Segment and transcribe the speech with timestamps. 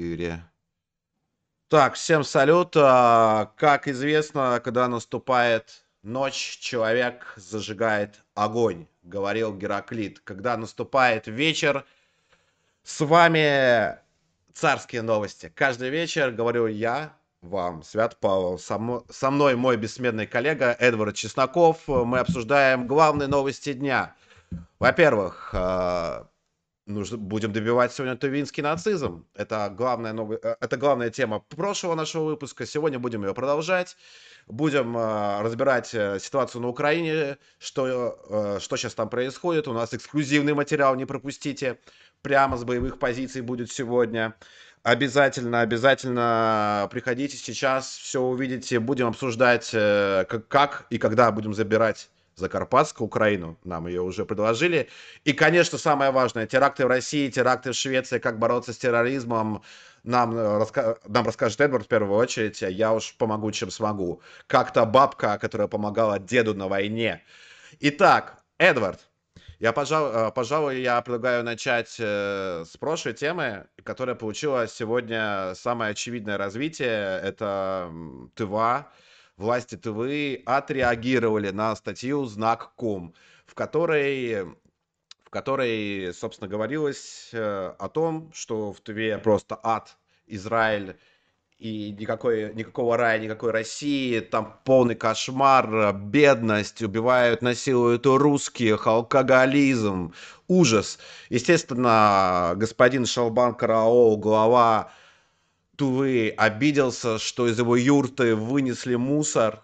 [0.00, 0.44] эфире.
[1.68, 2.74] Так, всем салют.
[2.76, 10.20] А, Как известно, когда наступает ночь, человек зажигает огонь, говорил Гераклит.
[10.20, 11.84] Когда наступает вечер,
[12.82, 13.98] с вами
[14.52, 15.52] царские новости.
[15.54, 18.58] Каждый вечер говорю я вам, Свят Павел.
[18.58, 21.86] Со мо- со мной мой бессменный коллега Эдвард Чесноков.
[21.86, 24.14] Мы обсуждаем главные новости дня.
[24.80, 26.26] Во-первых, а,
[26.90, 29.26] нужно, будем добивать сегодня тувинский нацизм.
[29.34, 32.66] Это главная, ново- э, это главная тема прошлого нашего выпуска.
[32.66, 33.96] Сегодня будем ее продолжать.
[34.46, 39.68] Будем э, разбирать э, ситуацию на Украине, что, э, что сейчас там происходит.
[39.68, 41.78] У нас эксклюзивный материал, не пропустите.
[42.22, 44.34] Прямо с боевых позиций будет сегодня.
[44.82, 48.80] Обязательно, обязательно приходите сейчас, все увидите.
[48.80, 53.56] Будем обсуждать, э, как, как и когда будем забирать Закарпатскую Украину.
[53.64, 54.88] Нам ее уже предложили.
[55.24, 59.62] И, конечно, самое важное, теракты в России, теракты в Швеции, как бороться с терроризмом,
[60.02, 64.22] нам, э, раска- нам расскажет Эдвард в первую очередь, а я уж помогу, чем смогу.
[64.46, 67.22] Как-то бабка, которая помогала деду на войне.
[67.80, 69.00] Итак, Эдвард,
[69.58, 75.90] я, пожалуй, э, пожалуй, я предлагаю начать э, с прошлой темы, которая получила сегодня самое
[75.92, 77.20] очевидное развитие.
[77.22, 78.86] Это м, ТВА.
[79.40, 83.14] Власти ТВ отреагировали на статью «Знак.ком»,
[83.46, 84.44] в которой
[85.24, 89.96] в которой, собственно, говорилось э, о том, что в Туве просто ад,
[90.26, 90.98] Израиль
[91.58, 100.12] и никакой, никакого рая, никакой России, там полный кошмар, бедность, убивают, насилуют русских, алкоголизм,
[100.48, 100.98] ужас.
[101.30, 104.92] Естественно, господин Шалбан Караол, глава
[105.80, 109.62] Тувы, обиделся, что из его юрты вынесли мусор,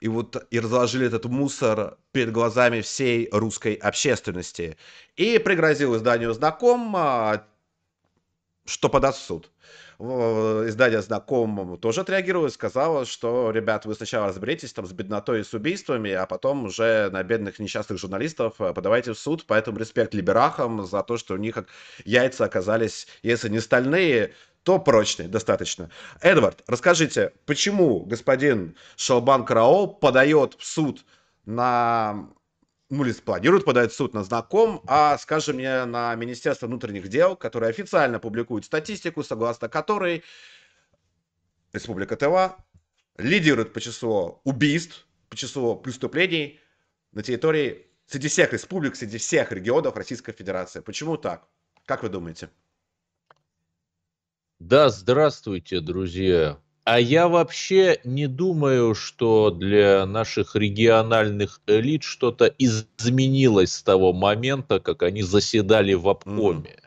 [0.00, 4.76] и вот и разложили этот мусор перед глазами всей русской общественности.
[5.14, 6.92] И пригрозил изданию «Знаком»,
[8.64, 9.50] что подаст в суд.
[9.98, 15.40] В- Издание «Знаком» тоже отреагировало и сказало, что, ребят, вы сначала разберитесь там с беднотой
[15.40, 19.44] и с убийствами, а потом уже на бедных несчастных журналистов а, подавайте в суд.
[19.46, 21.58] Поэтому респект либерахам за то, что у них
[22.04, 24.34] яйца оказались, если не стальные,
[24.68, 25.88] то прочные достаточно.
[26.20, 31.06] Эдвард, расскажите, почему господин Шалбан Караол подает в суд
[31.46, 32.28] на...
[32.90, 37.34] Ну, или планирует подать в суд на знаком, а, скажем мне, на Министерство внутренних дел,
[37.34, 40.22] которое официально публикует статистику, согласно которой
[41.72, 42.62] Республика Тыва
[43.16, 46.60] лидирует по числу убийств, по числу преступлений
[47.12, 50.80] на территории среди всех республик, среди всех регионов Российской Федерации.
[50.80, 51.48] Почему так?
[51.86, 52.50] Как вы думаете?
[54.60, 56.58] Да, здравствуйте, друзья.
[56.82, 64.80] А я вообще не думаю, что для наших региональных элит что-то изменилось с того момента,
[64.80, 66.80] как они заседали в обкоме.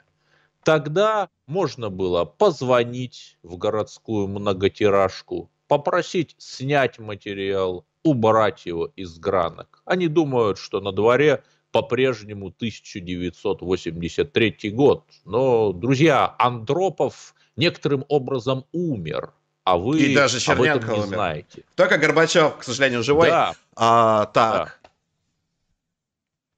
[0.65, 9.81] Тогда можно было позвонить в городскую многотиражку, попросить снять материал, убрать его из гранок.
[9.85, 15.05] Они думают, что на дворе по-прежнему 1983 год.
[15.23, 21.07] Но, друзья, Андропов некоторым образом умер, а вы И даже об Черненко этом не умер.
[21.15, 21.63] знаете.
[21.75, 23.29] Только Горбачев, к сожалению, живой.
[23.29, 24.79] Да, А, так.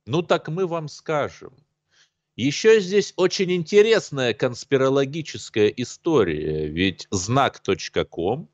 [0.06, 1.54] Ну так мы вам скажем.
[2.36, 8.50] Еще здесь очень интересная конспирологическая история, ведь знак.ком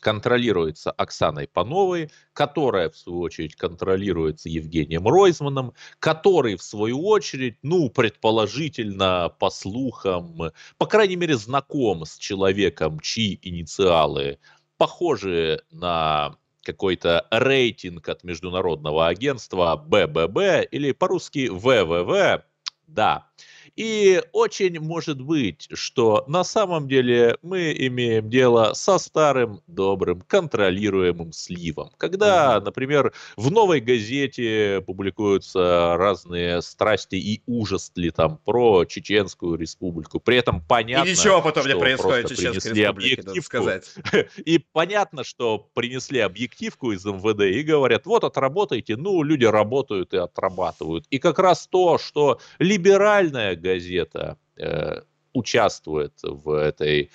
[0.00, 7.90] контролируется Оксаной Пановой, которая, в свою очередь, контролируется Евгением Ройзманом, который, в свою очередь, ну,
[7.90, 14.38] предположительно, по слухам, по крайней мере, знаком с человеком, чьи инициалы
[14.76, 22.42] похожи на какой-то рейтинг от международного агентства БББ или по-русски ВВВ,
[22.86, 23.28] да.
[23.76, 31.32] И очень может быть, что на самом деле мы имеем дело со старым добрым контролируемым
[31.32, 31.90] сливом.
[31.98, 40.20] Когда, например, в новой газете публикуются разные страсти и ужас ли там про Чеченскую республику.
[40.20, 43.94] При этом понятно, и ничего потом не происходит в Чеченской республике, надо сказать.
[44.38, 50.16] и понятно, что принесли объективку из МВД и говорят, вот отработайте, ну, люди работают и
[50.16, 51.04] отрабатывают.
[51.10, 55.02] И как раз то, что либеральная газета э,
[55.36, 57.10] участвует в этой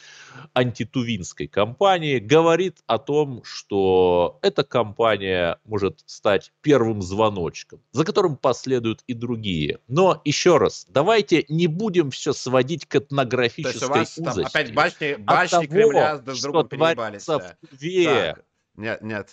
[0.53, 9.03] антитувинской кампании, говорит о том, что эта кампания может стать первым звоночком, за которым последуют
[9.07, 9.80] и другие.
[9.88, 14.27] Но еще раз, давайте не будем все сводить к То есть этнографической у вас там
[14.27, 14.50] узости.
[14.57, 16.95] опять башни, От башни того, Кремля друг что другом переебались.
[17.25, 17.56] творится да.
[17.62, 18.04] в Туве,
[18.36, 18.45] Так,
[18.75, 19.30] нет, нет.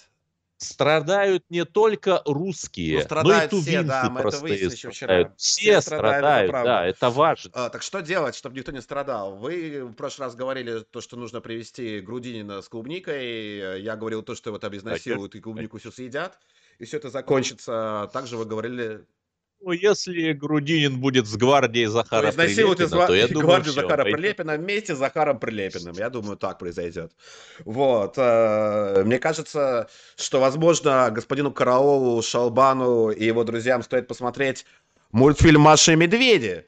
[0.58, 5.32] Страдают не только русские, ну, но и тувинцы да, мы это выяснили вчера.
[5.36, 7.50] Все, все страдают, страдают да, это важно.
[7.54, 9.36] А, так что делать, чтобы никто не страдал?
[9.36, 14.34] Вы в прошлый раз говорили то, что нужно привезти Грудинина с клубникой, я говорил то,
[14.34, 16.38] что его там изнасилуют и клубнику все съедят,
[16.78, 18.10] и все это закончится.
[18.12, 19.06] Также вы говорили
[19.60, 23.82] ну, если Грудинин будет с гвардией Захара то Прилепина, из то я думаю, гвардию все,
[23.82, 24.20] Захара пойдет.
[24.20, 25.94] Прилепина вместе с Захаром Прилепиным.
[25.96, 27.12] Я думаю, так произойдет.
[27.64, 28.14] Вот.
[28.16, 34.64] Э, мне кажется, что, возможно, господину Караолу, Шалбану и его друзьям стоит посмотреть
[35.10, 36.64] мультфильм «Маша и медведи»,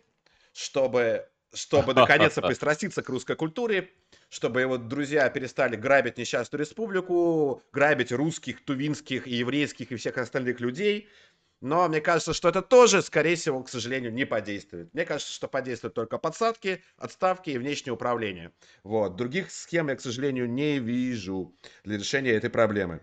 [0.53, 3.91] чтобы, чтобы наконец-то пристраститься к русской культуре,
[4.31, 11.09] чтобы его друзья перестали грабить несчастную республику, грабить русских, тувинских, еврейских и всех остальных людей–
[11.61, 14.93] но мне кажется, что это тоже, скорее всего, к сожалению, не подействует.
[14.95, 18.53] Мне кажется, что подействуют только подсадки, отставки и внешнее управление.
[18.83, 19.17] Вот.
[19.17, 21.55] Других схем я, к сожалению, не вижу
[21.85, 23.01] для решения этой проблемы.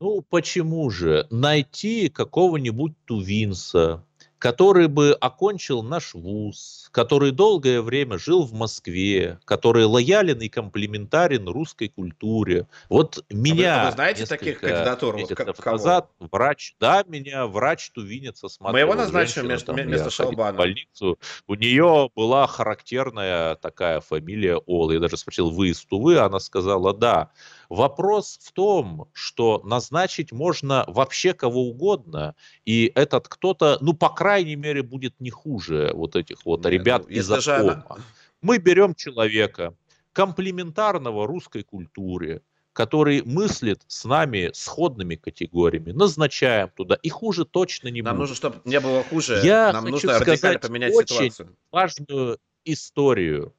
[0.00, 1.26] Ну, почему же?
[1.30, 4.04] Найти какого-нибудь тувинса,
[4.40, 11.46] который бы окончил наш вуз, который долгое время жил в Москве, который лоялен и комплементарен
[11.46, 12.66] русской культуре.
[12.88, 13.74] Вот меня...
[13.74, 15.16] А вы, а вы знаете таких кандидатур?
[15.18, 18.72] Вот, как, назад врач, да, меня врач тувинец осматривал.
[18.72, 20.54] Мы его назначим вместо, вместо Шалбана.
[20.54, 21.18] В больницу.
[21.46, 24.92] У нее была характерная такая фамилия Ола.
[24.92, 26.18] Я даже спросил, вы из Тувы?
[26.18, 27.30] Она сказала, да.
[27.70, 32.34] Вопрос в том, что назначить можно вообще кого угодно,
[32.64, 37.02] и этот кто-то, ну, по крайней мере, будет не хуже вот этих вот Нет, ребят
[37.04, 37.84] ну, из Акома.
[37.88, 38.04] Она...
[38.42, 39.76] Мы берем человека,
[40.12, 48.02] комплементарного русской культуре, который мыслит с нами сходными категориями, назначаем туда, и хуже точно не
[48.02, 48.18] нам будет.
[48.18, 51.56] Нам нужно, чтобы не было хуже, Я нам хочу нужно сказать поменять очень ситуацию.
[51.70, 53.54] важную историю.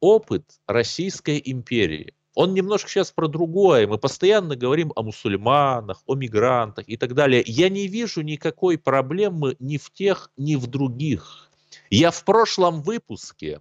[0.00, 3.86] Опыт Российской империи он немножко сейчас про другое.
[3.86, 7.42] Мы постоянно говорим о мусульманах, о мигрантах и так далее.
[7.46, 11.50] Я не вижу никакой проблемы ни в тех, ни в других.
[11.90, 13.60] Я в прошлом выпуске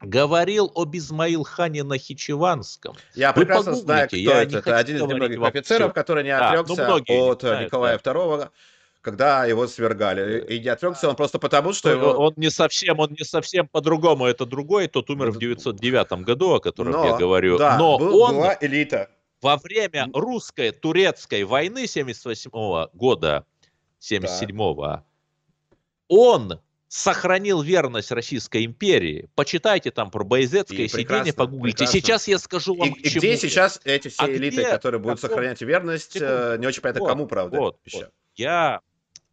[0.00, 2.96] говорил об Исмаил-хане Нахичеванском.
[3.14, 4.58] Я Вы прекрасно знаю, кто я это.
[4.58, 6.96] Это один из немногих офицеров, который не отрекся да, ну,
[7.32, 8.12] от знают, Николая да.
[8.12, 8.50] II
[9.00, 10.44] когда его свергали.
[10.48, 12.10] И не отвлекся он просто потому, что его...
[12.12, 16.60] Он не совсем, он не совсем по-другому, это другой, тот умер в 909 году, о
[16.60, 17.58] котором Но, я говорю.
[17.58, 19.08] Да, Но был, он была элита.
[19.40, 23.44] во время русской турецкой войны 78 -го года,
[24.00, 25.04] 77-го, да.
[26.08, 29.28] он сохранил верность Российской империи.
[29.34, 31.78] Почитайте там про Байзетское и сидение, погуглите.
[31.78, 32.00] Прекрасно.
[32.00, 35.20] Сейчас я скажу вам, и, и где сейчас эти все а элиты, где, которые будут
[35.20, 35.36] каком...
[35.36, 36.58] сохранять верность, Секунду.
[36.58, 38.10] не очень понятно, вот, кому, правда, вот, вот.
[38.38, 38.80] Я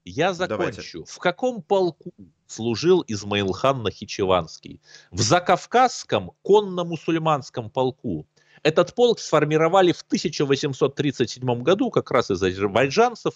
[0.03, 0.57] я закончу.
[0.57, 1.03] Давайте.
[1.05, 2.13] В каком полку
[2.47, 4.81] служил Измаилхан Нахичеванский?
[5.11, 8.27] В Закавказском конно-мусульманском полку.
[8.61, 13.33] Этот полк сформировали в 1837 году как раз из азербайджанцев,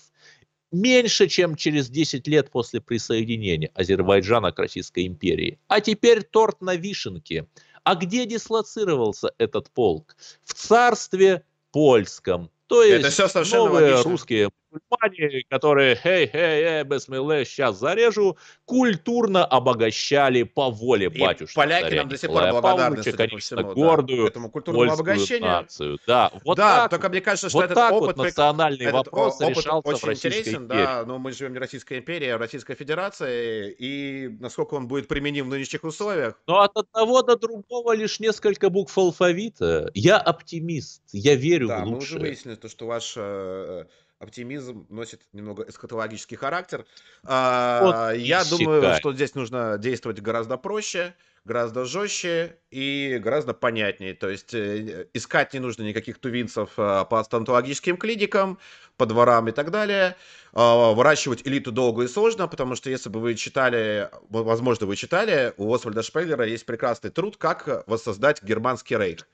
[0.71, 5.59] меньше, чем через 10 лет после присоединения Азербайджана к Российской империи.
[5.67, 7.47] А теперь торт на вишенке.
[7.83, 10.15] А где дислоцировался этот полк?
[10.43, 14.11] В царстве польском, то есть это все совершенно новые логично.
[14.11, 21.55] русские мусульмане, которые «Хей, хей, эй, бесмилле, сейчас зарежу», культурно обогащали по воле и батюшки.
[21.55, 25.49] поляки нам до сих пор благодарны, Павловича, конечно, всему, гордую да, этому культурному обогащению.
[25.49, 25.99] Нацию.
[26.07, 29.07] Да, вот да так, только мне кажется, что вот этот так опыт, вот национальный этот
[29.07, 30.83] вопрос опыт решался очень в Российской интересен, империи.
[30.83, 34.87] да, но мы живем не в Российской империи, а в Российской Федерации, и насколько он
[34.87, 36.39] будет применим в нынешних условиях.
[36.47, 39.89] Но от одного до другого лишь несколько букв алфавита.
[39.93, 41.91] Я оптимист, я верю да, в лучшее.
[41.91, 43.85] мы уже выяснили, то, что ваш э,
[44.19, 46.85] оптимизм носит немного эсхатологический характер.
[47.23, 54.13] А, вот я думаю, что здесь нужно действовать гораздо проще, гораздо жестче и гораздо понятнее.
[54.13, 58.59] То есть э, искать не нужно никаких тувинцев а, по стоматологическим клиникам,
[58.97, 60.17] по дворам и так далее.
[60.51, 65.53] А, выращивать элиту долго и сложно, потому что если бы вы читали, возможно, вы читали,
[65.55, 69.25] у Освальда Шпейлера есть прекрасный труд «Как воссоздать германский рейх».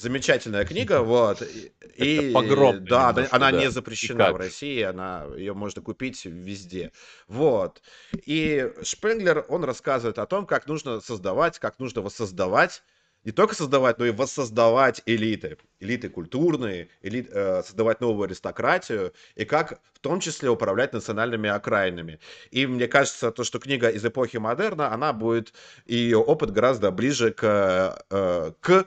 [0.00, 1.42] Замечательная книга, вот.
[1.96, 2.82] И, погром.
[2.84, 3.60] Да, немножко, она да.
[3.60, 6.92] не запрещена в России, она ее можно купить везде.
[7.28, 7.82] Вот.
[8.24, 12.82] И Шпенглер, он рассказывает о том, как нужно создавать, как нужно воссоздавать
[13.24, 19.44] не только создавать, но и воссоздавать элиты, элиты культурные, элит, э, создавать новую аристократию, и
[19.44, 22.18] как в том числе управлять национальными окраинами.
[22.50, 25.52] И мне кажется, то, что книга из эпохи модерна, она будет,
[25.84, 28.86] и ее опыт гораздо ближе к, э, к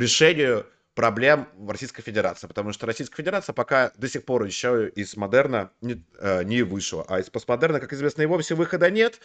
[0.00, 5.16] решению проблем в Российской Федерации, потому что Российская Федерация пока до сих пор еще из
[5.16, 9.20] модерна не, э, не вышла, а из постмодерна, как известно, и вовсе выхода нет.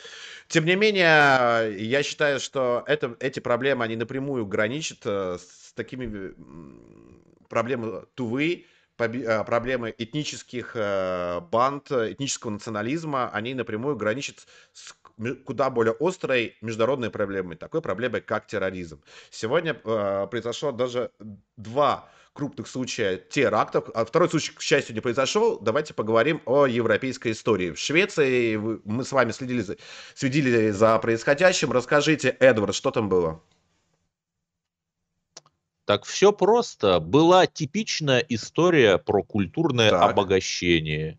[0.48, 6.34] Тем не менее, я считаю, что это, эти проблемы, они напрямую граничат э, с такими
[7.50, 8.66] проблемами Тувы,
[8.98, 14.96] э, проблемы этнических э, банд, этнического национализма, они напрямую граничат с
[15.46, 19.02] куда более острой международной проблемой, такой проблемой, как терроризм.
[19.30, 21.12] Сегодня э, произошло даже
[21.58, 23.90] два крупных случая терактов.
[23.96, 25.58] А второй случай, к счастью, не произошел.
[25.60, 27.72] Давайте поговорим о европейской истории.
[27.72, 29.78] В Швеции мы с вами следили за,
[30.14, 31.72] следили за происходящим.
[31.72, 33.42] Расскажите, Эдвард, что там было?
[35.86, 37.00] Так все просто.
[37.00, 40.12] Была типичная история про культурное так.
[40.12, 41.18] обогащение.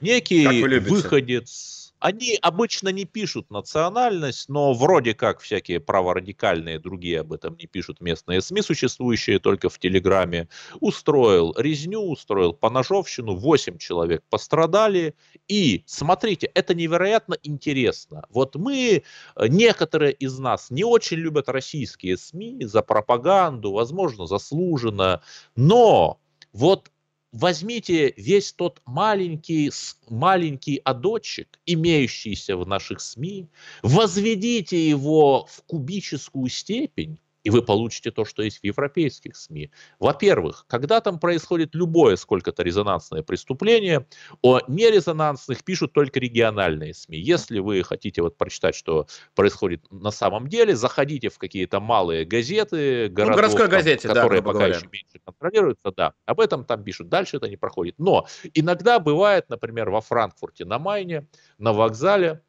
[0.00, 7.56] Некий выходец они обычно не пишут национальность, но вроде как всякие праворадикальные другие об этом
[7.56, 10.48] не пишут местные СМИ, существующие только в Телеграме.
[10.80, 15.14] Устроил резню, устроил поножовщину, 8 человек пострадали.
[15.48, 18.24] И, смотрите, это невероятно интересно.
[18.30, 19.02] Вот мы,
[19.36, 25.22] э, некоторые из нас не очень любят российские СМИ за пропаганду, возможно, заслуженно,
[25.54, 26.20] но
[26.52, 26.90] вот
[27.36, 29.70] возьмите весь тот маленький,
[30.08, 33.48] маленький адочек, имеющийся в наших СМИ,
[33.82, 39.70] возведите его в кубическую степень, и вы получите то, что есть в европейских СМИ.
[40.00, 44.04] Во-первых, когда там происходит любое сколько-то резонансное преступление,
[44.42, 47.18] о нерезонансных пишут только региональные СМИ.
[47.18, 53.08] Если вы хотите вот прочитать, что происходит на самом деле, заходите в какие-то малые газеты,
[53.10, 54.74] городов, ну, городской газете, там, которые да, пока говоря.
[54.74, 57.08] еще меньше контролируются, да, об этом там пишут.
[57.08, 57.94] Дальше это не проходит.
[57.98, 62.42] Но иногда бывает, например, во Франкфурте на Майне, на вокзале,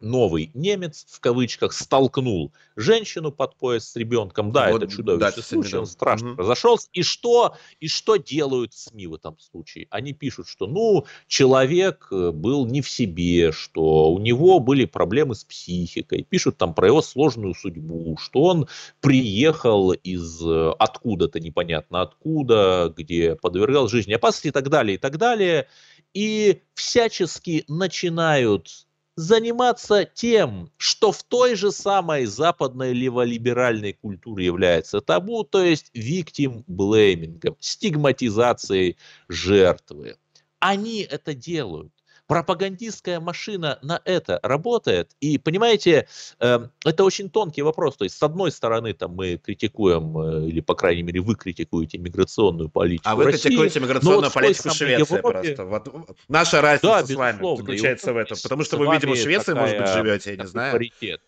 [0.00, 4.52] новый немец, в кавычках, столкнул женщину под пояс с ребенком.
[4.52, 6.40] Да, вот, это чудовищный случай, он страшно угу.
[6.42, 6.88] разошелся.
[6.92, 9.86] И что, и что делают СМИ в этом случае?
[9.90, 15.34] Они пишут, что, ну, человек э, был не в себе, что у него были проблемы
[15.34, 16.22] с психикой.
[16.22, 18.68] Пишут там про его сложную судьбу, что он
[19.00, 25.18] приехал из э, откуда-то непонятно откуда, где подвергал жизни опасности и так далее, и так
[25.18, 25.66] далее.
[26.14, 28.86] И всячески начинают
[29.20, 36.64] заниматься тем, что в той же самой западной леволиберальной культуре является табу, то есть victim
[36.66, 38.96] blaming, стигматизацией
[39.28, 40.16] жертвы.
[40.58, 41.92] Они это делают
[42.30, 45.16] пропагандистская машина на это работает.
[45.18, 46.06] И, понимаете,
[46.38, 47.96] э, это очень тонкий вопрос.
[47.96, 51.98] То есть, с одной стороны, там мы критикуем, э, или, по крайней мере, вы критикуете
[51.98, 55.56] миграционную политику А вы России, критикуете миграционную вот политику Швеции Европе...
[55.56, 55.64] просто.
[55.64, 58.36] Вот, наша разница да, с вами заключается в этом.
[58.40, 60.72] Потому что вы, видимо, в Швеции, может быть, живете, я не знаю.
[60.72, 61.20] Паритет.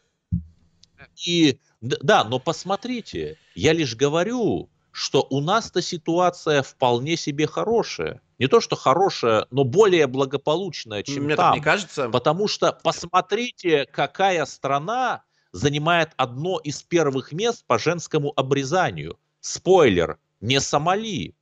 [1.26, 8.20] И да, но посмотрите, я лишь говорю, что у нас-то ситуация вполне себе хорошая.
[8.38, 11.52] Не то, что хорошая, но более благополучная, чем Мне там.
[11.52, 12.08] Так не кажется.
[12.11, 15.22] Потому что посмотрите, какая страна
[15.52, 19.18] занимает одно из первых мест по женскому обрезанию.
[19.40, 21.34] Спойлер, не Сомали.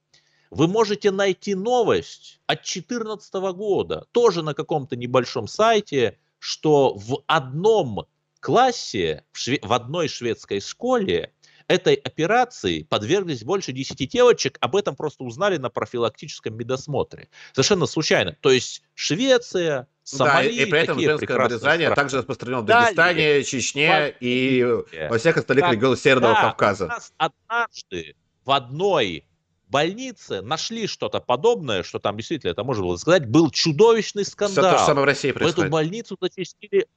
[0.51, 8.07] Вы можете найти новость от 2014 года, тоже на каком-то небольшом сайте, что в одном
[8.41, 11.33] классе, в, шве- в одной шведской школе
[11.71, 17.29] этой операции подверглись больше 10 девочек, об этом просто узнали на профилактическом медосмотре.
[17.53, 18.37] Совершенно случайно.
[18.41, 23.45] То есть Швеция, Сомали, да, и, при этом женское обрезание также распространено в Дагестане, Далее,
[23.45, 24.67] Чечне и
[25.09, 26.85] во всех остальных регионах Северного да, Кавказа.
[26.87, 29.25] У нас однажды в одной
[29.69, 34.73] больнице нашли что-то подобное, что там действительно это можно было сказать, был чудовищный скандал.
[34.73, 35.57] То же самое в России происходит.
[35.57, 36.89] В эту больницу зачастили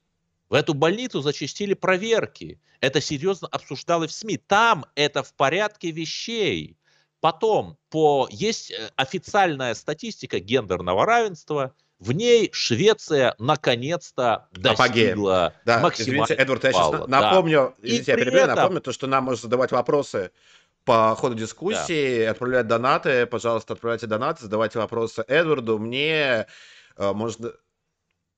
[0.48, 2.60] в эту больницу зачастили проверки.
[2.80, 4.36] Это серьезно обсуждалось в СМИ.
[4.36, 6.76] Там это в порядке вещей.
[7.20, 11.74] Потом по, есть э, официальная статистика гендерного равенства.
[11.98, 17.86] В ней Швеция наконец-то достигла да, максимального Извините, Эдвард, я сейчас напомню, да.
[17.88, 18.56] извините, я перебью, этом...
[18.56, 20.32] напомню, то, что нам можно задавать вопросы
[20.84, 22.32] по ходу дискуссии, да.
[22.32, 26.46] отправлять донаты, пожалуйста, отправляйте донаты, задавайте вопросы Эдварду, мне,
[26.96, 27.52] э, можно...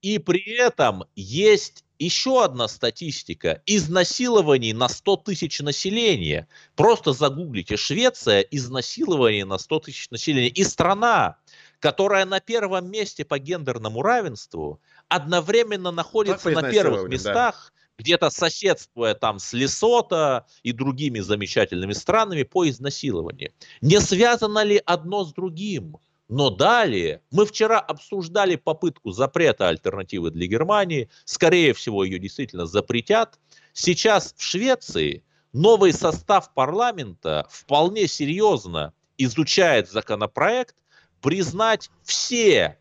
[0.01, 6.49] И при этом есть еще одна статистика изнасилований на 100 тысяч населения.
[6.75, 10.49] Просто загуглите Швеция, изнасилование на 100 тысяч населения.
[10.49, 11.39] И страна,
[11.81, 18.03] которая на первом месте по гендерному равенству, одновременно находится на первых местах, да.
[18.03, 23.53] где-то соседствуя там с Лесото и другими замечательными странами по изнасилованию.
[23.81, 25.99] Не связано ли одно с другим?
[26.29, 33.39] Но далее, мы вчера обсуждали попытку запрета альтернативы для Германии, скорее всего ее действительно запретят.
[33.73, 40.75] Сейчас в Швеции новый состав парламента вполне серьезно изучает законопроект
[41.21, 42.79] признать все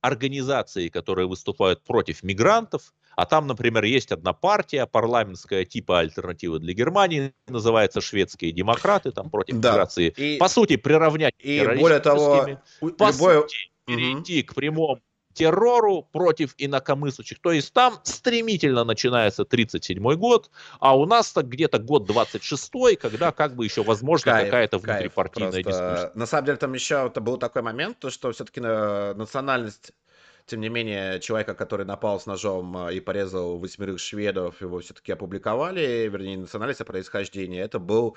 [0.00, 6.74] организации, которые выступают против мигрантов, а там, например, есть одна партия парламентская типа альтернативы для
[6.74, 9.72] Германии, называется шведские демократы, там против да.
[9.72, 10.12] миграции.
[10.16, 12.46] И, По сути, приравнять и более того,
[12.80, 13.42] по любое...
[13.42, 13.56] сути,
[13.86, 14.48] перейти угу.
[14.48, 15.00] к прямому
[15.34, 17.40] террору против инакомыслящих.
[17.40, 23.32] То есть там стремительно начинается 37 год, а у нас так где-то год 26 когда
[23.32, 26.10] как бы еще возможно какая-то внутрипартийная дискуссия.
[26.14, 29.92] На самом деле там еще это был такой момент, то, что все-таки национальность
[30.46, 35.12] тем не менее, человека, который напал с ножом а, и порезал восьмерых шведов, его все-таки
[35.12, 37.60] опубликовали, вернее, национальность происхождения.
[37.60, 38.16] Это был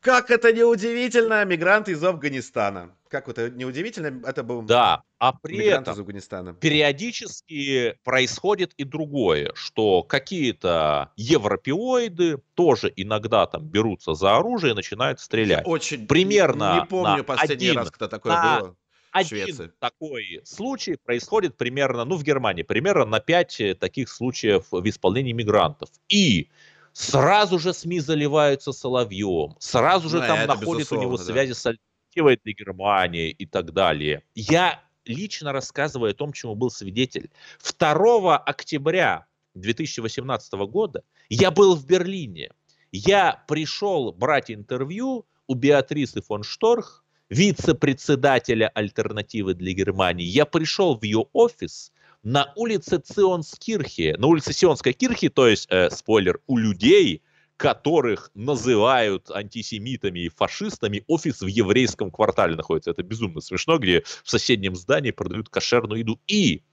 [0.00, 2.94] как это неудивительно, мигрант из Афганистана.
[3.08, 6.54] Как это неудивительно, это был да, а при этом из Афганистана.
[6.54, 15.20] периодически происходит и другое, что какие-то европеоиды тоже иногда там берутся за оружие и начинают
[15.20, 15.66] стрелять.
[15.66, 18.60] Я очень примерно не помню последний один, раз, когда такое на...
[18.60, 18.76] было.
[19.16, 19.72] Один Швеции.
[19.78, 25.32] такой случай происходит примерно, ну, в Германии, примерно на 5 э, таких случаев в исполнении
[25.32, 25.88] мигрантов.
[26.08, 26.48] И
[26.92, 31.24] сразу же СМИ заливаются соловьем, сразу же ну, там находят у него да.
[31.24, 34.22] связи с альтернативой для Германии и так далее.
[34.34, 37.30] Я лично рассказываю о том, чему был свидетель.
[37.78, 42.50] 2 октября 2018 года я был в Берлине.
[42.92, 50.24] Я пришел брать интервью у Беатрисы фон Шторх, вице-председателя альтернативы для Германии.
[50.24, 51.92] Я пришел в ее офис,
[52.22, 57.22] на улице Ционскирхе, на улице Сионской Кирхи, то есть, э, спойлер, у людей,
[57.56, 62.90] которых называют антисемитами и фашистами, офис в еврейском квартале находится.
[62.90, 66.20] Это безумно смешно, где в соседнем здании продают кошерную еду.
[66.26, 66.64] И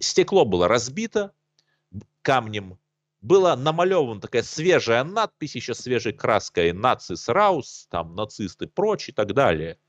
[0.00, 1.32] стекло было разбито
[2.22, 2.78] камнем,
[3.20, 9.34] была намалевана такая свежая надпись, еще свежей краской «Нацис Раус», там «Нацисты прочь» и так
[9.34, 9.78] далее–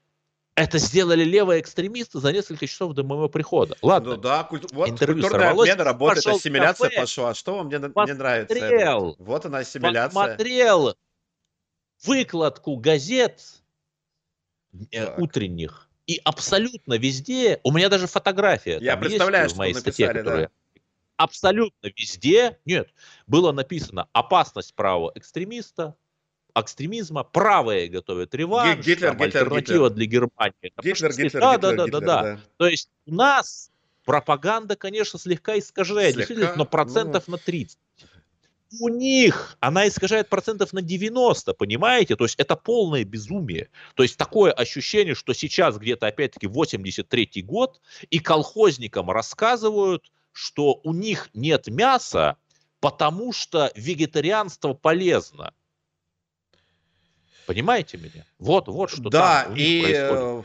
[0.60, 3.78] это сделали левые экстремисты за несколько часов до моего прихода.
[3.82, 4.16] Ладно.
[4.16, 4.72] Ну да, культ...
[4.74, 7.34] вот интервью культурная сорвалось, обмена работает, ассимиляция пошла.
[7.34, 8.58] Что вам мне, мне нравится?
[8.58, 9.16] Это?
[9.20, 10.10] Вот она ассимиляция.
[10.10, 10.98] Посмотрел
[12.04, 13.42] выкладку газет
[14.92, 15.20] э, так.
[15.20, 20.24] утренних, и абсолютно везде, у меня даже фотография Я представляю, есть в моей статье, написали,
[20.24, 20.48] которая...
[20.48, 20.52] Да.
[21.20, 22.94] Абсолютно везде, нет,
[23.28, 25.96] было написано опасность правого экстремиста,
[26.56, 29.90] экстремизма, правые готовят реванш, Гитлер, там, Гитлер, альтернатива Гитлер.
[29.90, 30.74] для Германии.
[30.82, 32.40] Гитлер, Гитлер, да, Гитлер, да, да, Гитлер, да, да.
[32.56, 33.70] То есть у нас
[34.06, 37.34] пропаганда, конечно, слегка искажает, слегка, действительно, но процентов ну...
[37.34, 37.78] на 30.
[38.80, 42.16] У них она искажает процентов на 90, понимаете?
[42.16, 43.68] То есть это полное безумие.
[43.96, 50.94] То есть такое ощущение, что сейчас где-то опять-таки 83 год, и колхозникам рассказывают, что у
[50.94, 52.38] них нет мяса,
[52.80, 55.54] потому что вегетарианство полезно.
[57.46, 58.26] Понимаете меня?
[58.38, 60.12] Вот, вот что да, там и происходит.
[60.12, 60.44] Э,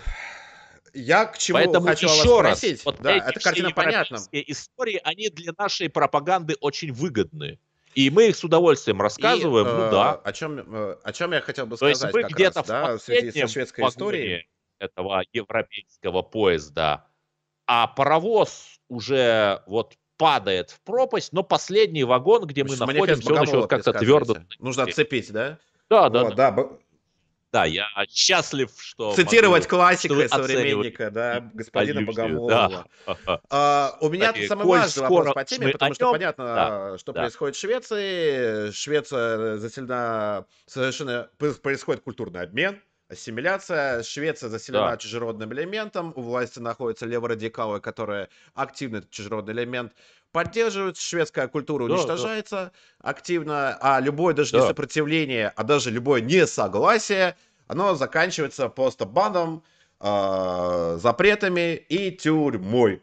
[0.94, 2.76] я к чему Поэтому хочу еще вас спросить.
[2.76, 4.18] Раз, вот да, эти эта картина понятна.
[4.32, 7.58] истории, они для нашей пропаганды очень выгодны.
[7.94, 10.14] И мы их с удовольствием рассказываем, и, ну да.
[10.14, 12.00] О чем, э, о чем я хотел бы сказать.
[12.00, 17.06] То есть мы где-то раз, в да, в связи со шведской историей этого европейского поезда,
[17.66, 23.66] а паровоз уже вот падает в пропасть, но последний вагон, где мы находимся, он еще
[23.66, 24.37] как-то твердо...
[24.59, 25.59] Нужно отцепить, да?
[25.90, 26.50] Да, да, вот, да.
[26.50, 26.68] да.
[27.55, 29.14] Да, я счастлив, что...
[29.14, 32.87] Цитировать могу, классика что современника, да, господина Богомолова.
[33.07, 33.40] Да.
[33.48, 37.20] А, у меня Кстати, самый важный вопрос по теме, потому что понятно, да, что да.
[37.20, 38.72] происходит в Швеции.
[38.72, 40.46] Швеция заселена...
[40.66, 42.83] Совершенно происходит культурный обмен,
[43.14, 44.03] ассимиляция.
[44.03, 44.96] Швеция заселена да.
[44.96, 46.12] чужеродным элементом.
[46.14, 49.92] У власти находятся леворадикалы, которые активно этот чужеродный элемент
[50.33, 53.09] поддерживают, шведская культура да, уничтожается да.
[53.11, 54.61] активно, а любое даже да.
[54.61, 57.37] не сопротивление, а даже любое несогласие,
[57.68, 59.62] оно заканчивается просто баном,
[60.04, 63.02] э, запретами и тюрьмой.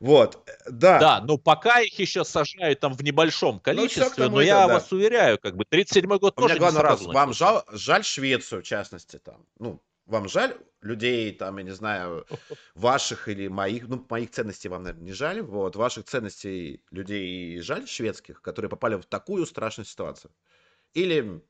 [0.00, 0.98] Вот, да.
[0.98, 4.74] Да, но пока их еще сажают там в небольшом ну, количестве, ну, но я да.
[4.74, 8.62] вас уверяю, как бы 37-й год У тоже меня главный вопрос, вам жал, жаль Швецию,
[8.62, 12.26] в частности, там, ну, вам жаль людей, там, я не знаю,
[12.74, 17.86] ваших или моих, ну, моих ценностей вам, наверное, не жаль, вот, ваших ценностей людей жаль
[17.86, 20.32] шведских, которые попали в такую страшную ситуацию?
[20.94, 21.42] Или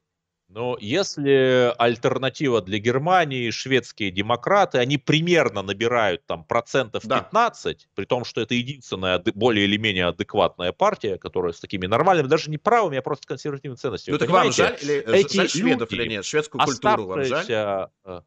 [0.52, 7.84] но если альтернатива для Германии, шведские демократы, они примерно набирают там процентов 15, да.
[7.94, 12.50] при том, что это единственная более или менее адекватная партия, которая с такими нормальными, даже
[12.50, 14.14] не правыми, а просто консервативными ценностями.
[14.14, 16.24] Ну так вам жаль, или, эти жаль шведов или нет?
[16.24, 17.46] Шведскую культуру вам жаль?
[17.48, 18.22] Э,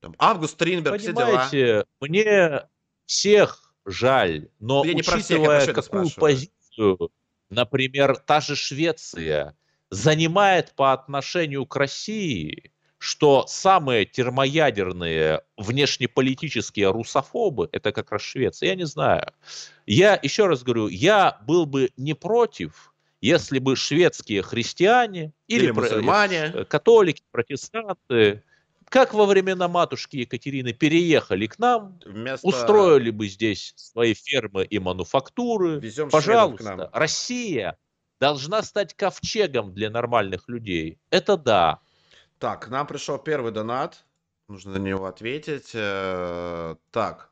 [0.00, 1.84] там, Август Стринберг, все дела.
[2.00, 2.62] мне
[3.06, 7.10] всех жаль, но Я учитывая, всех, какую позицию,
[7.48, 9.56] например, та же Швеция
[9.90, 18.74] занимает по отношению к России, что самые термоядерные внешнеполитические русофобы, это как раз Швеция, я
[18.74, 19.32] не знаю.
[19.86, 25.70] Я еще раз говорю, я был бы не против, если бы шведские христиане или, или
[25.70, 28.42] мусульмане, э, католики, протестанты,
[28.90, 32.46] как во времена матушки Екатерины переехали к нам, Вместо...
[32.46, 35.80] устроили бы здесь свои фермы и мануфактуры.
[35.80, 37.78] Везем Пожалуйста, Россия
[38.20, 40.98] должна стать ковчегом для нормальных людей.
[41.10, 41.80] Это да.
[42.38, 44.04] Так, к нам пришел первый донат.
[44.48, 45.70] Нужно на него ответить.
[45.74, 47.30] Э, так.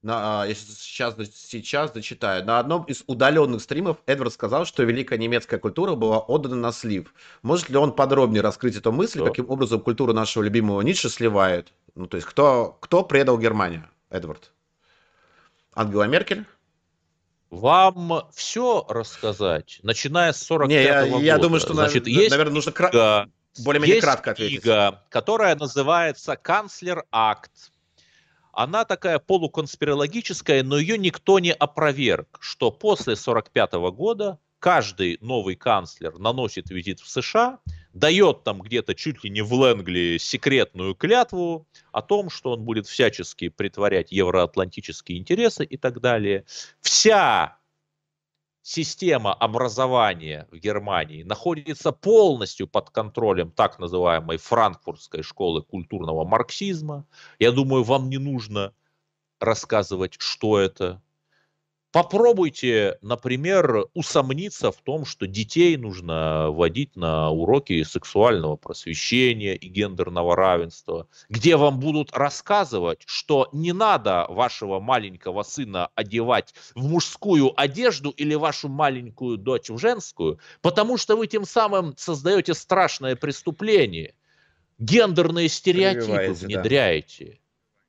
[0.00, 2.44] На, а, сейчас, сейчас дочитаю.
[2.44, 7.12] На одном из удаленных стримов Эдвард сказал, что великая немецкая культура была отдана на слив.
[7.42, 9.26] Может ли он подробнее раскрыть эту мысль, что?
[9.26, 11.72] каким образом культуру нашего любимого Ницше сливают?
[11.96, 14.52] Ну, то есть, кто, кто предал Германию, Эдвард?
[15.74, 16.46] Ангела Меркель?
[17.50, 21.24] Вам все рассказать, начиная с 45 Не, я, года.
[21.24, 23.28] Я думаю, что, Значит, на, есть наверное, нужно кра...
[23.58, 24.60] более-менее кратко ответить.
[24.60, 27.52] книга, которая называется «Канцлер Акт»
[28.58, 36.18] она такая полуконспирологическая, но ее никто не опроверг, что после 1945 года каждый новый канцлер
[36.18, 37.58] наносит визит в США,
[37.92, 42.86] дает там где-то чуть ли не в Лэнгли секретную клятву о том, что он будет
[42.86, 46.44] всячески притворять евроатлантические интересы и так далее.
[46.80, 47.58] Вся
[48.62, 57.06] система образования в Германии находится полностью под контролем так называемой франкфуртской школы культурного марксизма.
[57.38, 58.74] Я думаю, вам не нужно
[59.40, 61.00] рассказывать, что это,
[61.90, 70.36] Попробуйте, например, усомниться в том, что детей нужно водить на уроки сексуального просвещения и гендерного
[70.36, 78.10] равенства, где вам будут рассказывать, что не надо вашего маленького сына одевать в мужскую одежду
[78.10, 84.14] или вашу маленькую дочь в женскую, потому что вы тем самым создаете страшное преступление.
[84.78, 87.40] Гендерные стереотипы внедряете.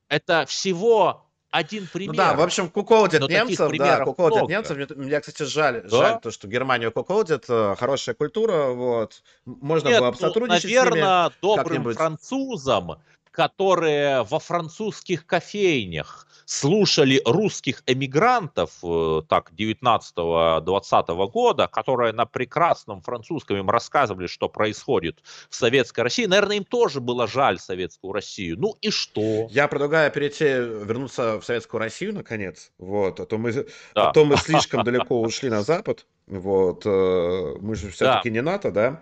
[0.10, 0.16] Да.
[0.16, 2.14] Это всего один пример.
[2.14, 4.78] Ну да, в общем, куколдят немцев, да, куколдят немцев.
[4.78, 5.90] Мне, мне, кстати, жаль, да?
[5.90, 7.46] жаль то, что Германию куколдят.
[7.50, 9.24] Э, хорошая культура, вот.
[9.46, 11.56] Можно Нет, было бы сотрудничать ну, наверное, с ними.
[11.56, 13.02] добрым французам,
[13.40, 23.56] которые во французских кофейнях слушали русских эмигрантов, э, так, 19-20 года, которые на прекрасном французском
[23.56, 28.58] им рассказывали, что происходит в Советской России, наверное, им тоже было жаль Советскую Россию.
[28.60, 29.48] Ну и что?
[29.50, 33.64] Я предлагаю перейти, вернуться в Советскую Россию, наконец, вот, а то мы, да.
[33.96, 38.34] а то мы слишком далеко ушли на Запад, вот, э, мы же все-таки да.
[38.34, 39.02] не НАТО, да,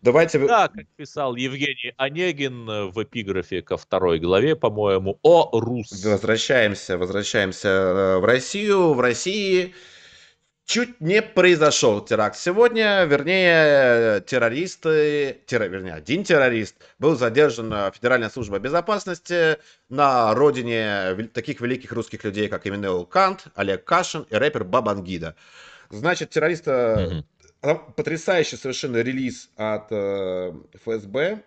[0.00, 0.38] Давайте...
[0.46, 6.04] Да, как писал Евгений Онегин э, в эпиграфе ко второй главе, по-моему, о Рус.
[6.04, 8.94] Возвращаемся, возвращаемся э, в Россию.
[8.94, 9.74] В России
[10.66, 18.30] чуть не произошел теракт сегодня, вернее, террористы, террор, вернее, один террорист был задержан в Федеральной
[18.30, 19.56] службе безопасности
[19.88, 25.34] на родине таких великих русских людей, как Эминел Кант, Олег Кашин и рэпер Бабангида.
[25.90, 27.24] Значит, террориста угу
[27.60, 31.42] потрясающий совершенно релиз от э, ФСБ,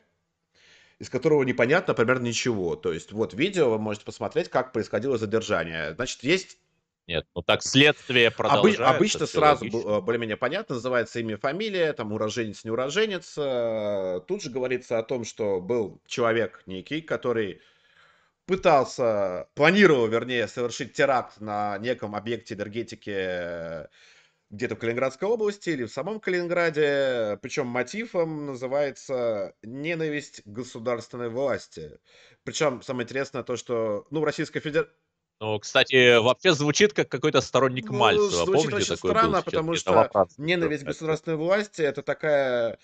[1.00, 2.76] из которого непонятно, например, ничего.
[2.76, 5.94] То есть вот видео вы можете посмотреть, как происходило задержание.
[5.96, 6.58] Значит, есть
[7.08, 8.84] нет, ну так следствие продолжается.
[8.84, 10.02] Обы- обычно сразу логично.
[10.02, 13.34] более-менее понятно, называется имя, фамилия, там уроженец, не уроженец.
[13.38, 17.62] Э, тут же говорится о том, что был человек некий, который
[18.46, 23.90] пытался, планировал, вернее, совершить теракт на неком объекте энергетики
[24.52, 27.40] где-то в Калининградской области или в самом Калининграде.
[27.42, 31.98] Причем мотивом называется ненависть государственной власти.
[32.44, 34.94] Причем самое интересное то, что ну, в Российской Федерации...
[35.40, 38.46] Ну, кстати, вообще звучит как какой-то сторонник ну, Мальцева.
[38.46, 42.78] Звучит Помните, очень странно, был потому что ненависть к государственной власти это такая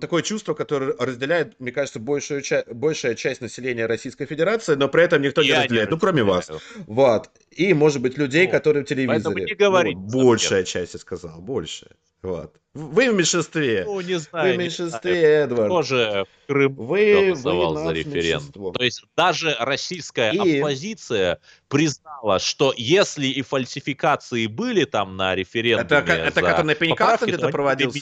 [0.00, 5.02] такое чувство, которое разделяет, мне кажется, большую ча- большая часть населения Российской Федерации, но при
[5.02, 6.50] этом никто Я не разделяет, не ну, кроме вас.
[6.86, 7.30] Вот.
[7.50, 9.46] И, может быть, людей, ну, которые в телевизоре.
[9.46, 11.92] Не говорить, ну, большая часть, я сказал, большая.
[12.22, 12.56] Вот.
[12.74, 13.84] Вы в меньшинстве.
[13.86, 14.48] Ну, не знаю.
[14.48, 15.68] Вы в меньшинстве, Эдвард.
[15.68, 18.72] Тоже в Крым вы, голосовал вы за референдум.
[18.72, 20.58] То есть даже российская и...
[20.58, 27.22] оппозиция признала, что если и фальсификации были там на референдуме Это, это как на пеньках
[27.22, 28.00] где-то проводился?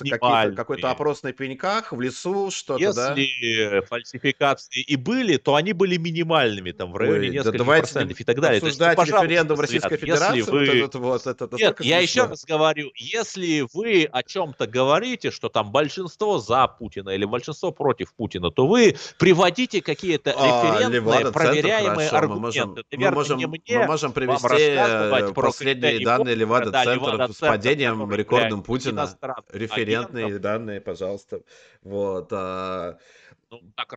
[0.57, 3.83] Какой-то опрос на пеньках в лесу, что-то, если да?
[3.87, 8.25] фальсификации и были, то они были минимальными, там в районе Ой, нескольких да процентов и
[8.25, 8.59] так далее.
[8.59, 10.41] Обсуждать есть, ну, референдум Российской Федерации?
[10.41, 10.89] Вы...
[10.93, 16.39] Вот, это, Нет, я еще раз говорю, если вы о чем-то говорите, что там большинство
[16.39, 22.17] за Путина или большинство против Путина, то вы приводите какие-то а, референтные, проверяемые хорошо.
[22.17, 22.85] аргументы.
[22.93, 28.63] Мы можем, мы, можем, мне мы можем привести э, последние данные Левада-центра с падением рекордом
[28.63, 29.09] Путина.
[29.53, 30.43] Референтные агентов.
[30.43, 31.41] данные, пожалуйста.
[31.83, 32.29] Вот.
[32.33, 32.99] А,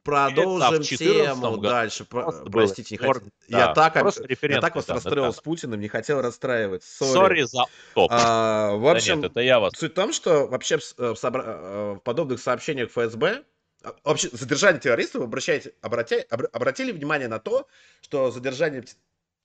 [0.04, 2.06] Продолжим тему дальше.
[2.06, 3.22] Простите, не хотел.
[3.48, 6.84] Да, я, так, я так вас расстроил с Путиным, не хотел расстраивать.
[6.84, 7.64] Сори за
[7.94, 8.12] топ.
[8.12, 9.74] А, в общем, да нет, это я вас...
[9.78, 13.44] суть в том, что вообще в, в, э, в подобных сообщениях ФСБ
[13.84, 17.68] а, вообще задержание террористов обращайте, обрати, обратили внимание на то,
[18.02, 18.84] что задержание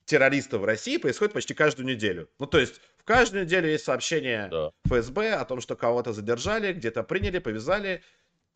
[0.05, 2.29] террористов в России происходит почти каждую неделю.
[2.39, 4.71] Ну, то есть в каждую неделю есть сообщение да.
[4.87, 8.03] ФСБ о том, что кого-то задержали, где-то приняли, повязали.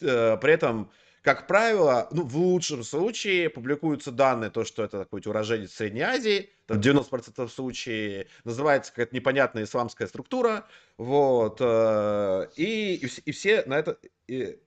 [0.02, 0.92] Э, при этом
[1.26, 6.52] как правило, ну, в лучшем случае публикуются данные, то, что это такой уроженец Средней Азии,
[6.68, 10.66] там 90% случаев называется какая-то непонятная исламская структура,
[10.98, 14.60] вот, э, и, и, все на это, и,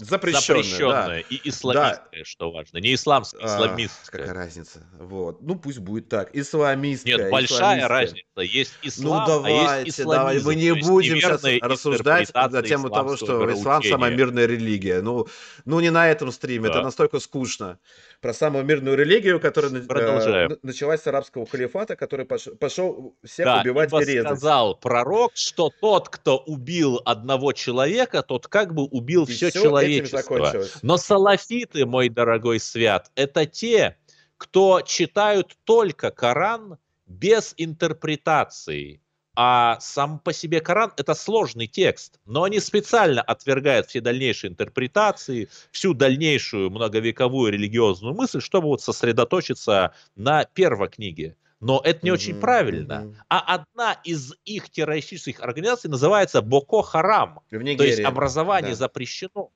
[0.00, 1.18] Запрещенная, Запрещенная да.
[1.28, 2.24] и исламистская, да.
[2.24, 2.78] что важно.
[2.78, 4.20] Не исламская, а, исламистская.
[4.20, 4.86] какая разница?
[4.96, 5.42] Вот.
[5.42, 6.30] Ну, пусть будет так.
[6.36, 7.16] Исламистская.
[7.16, 8.22] Нет, большая разница.
[8.36, 10.44] Есть ну, ислам, ну, давайте, а есть исламизм.
[10.44, 10.46] Давайте.
[10.46, 15.02] Мы не будем сейчас рассуждать на тему того, что ислам самая мирная религия.
[15.02, 15.26] Ну,
[15.64, 16.68] ну не на этом стриме.
[16.68, 16.74] Да.
[16.74, 17.80] Это настолько скучно
[18.20, 23.60] про самую мирную религию, которая э, началась с арабского халифата, который пош, пошел всех да,
[23.60, 24.26] убивать и резать.
[24.26, 29.70] сказал пророк, что тот, кто убил одного человека, тот как бы убил и все, все
[29.90, 30.80] человечество.
[30.82, 33.96] Но салафиты, мой дорогой свят, это те,
[34.36, 39.00] кто читают только Коран без интерпретации
[39.40, 45.48] а сам по себе Коран это сложный текст, но они специально отвергают все дальнейшие интерпретации,
[45.70, 51.36] всю дальнейшую многовековую религиозную мысль, чтобы вот сосредоточиться на первой книге.
[51.60, 52.92] Но это не mm-hmm, очень правильно.
[52.92, 53.14] Mm-hmm.
[53.28, 57.38] А одна из их террористических организаций называется Боко Харам.
[57.48, 58.76] То есть образование да.
[58.76, 59.52] запрещено.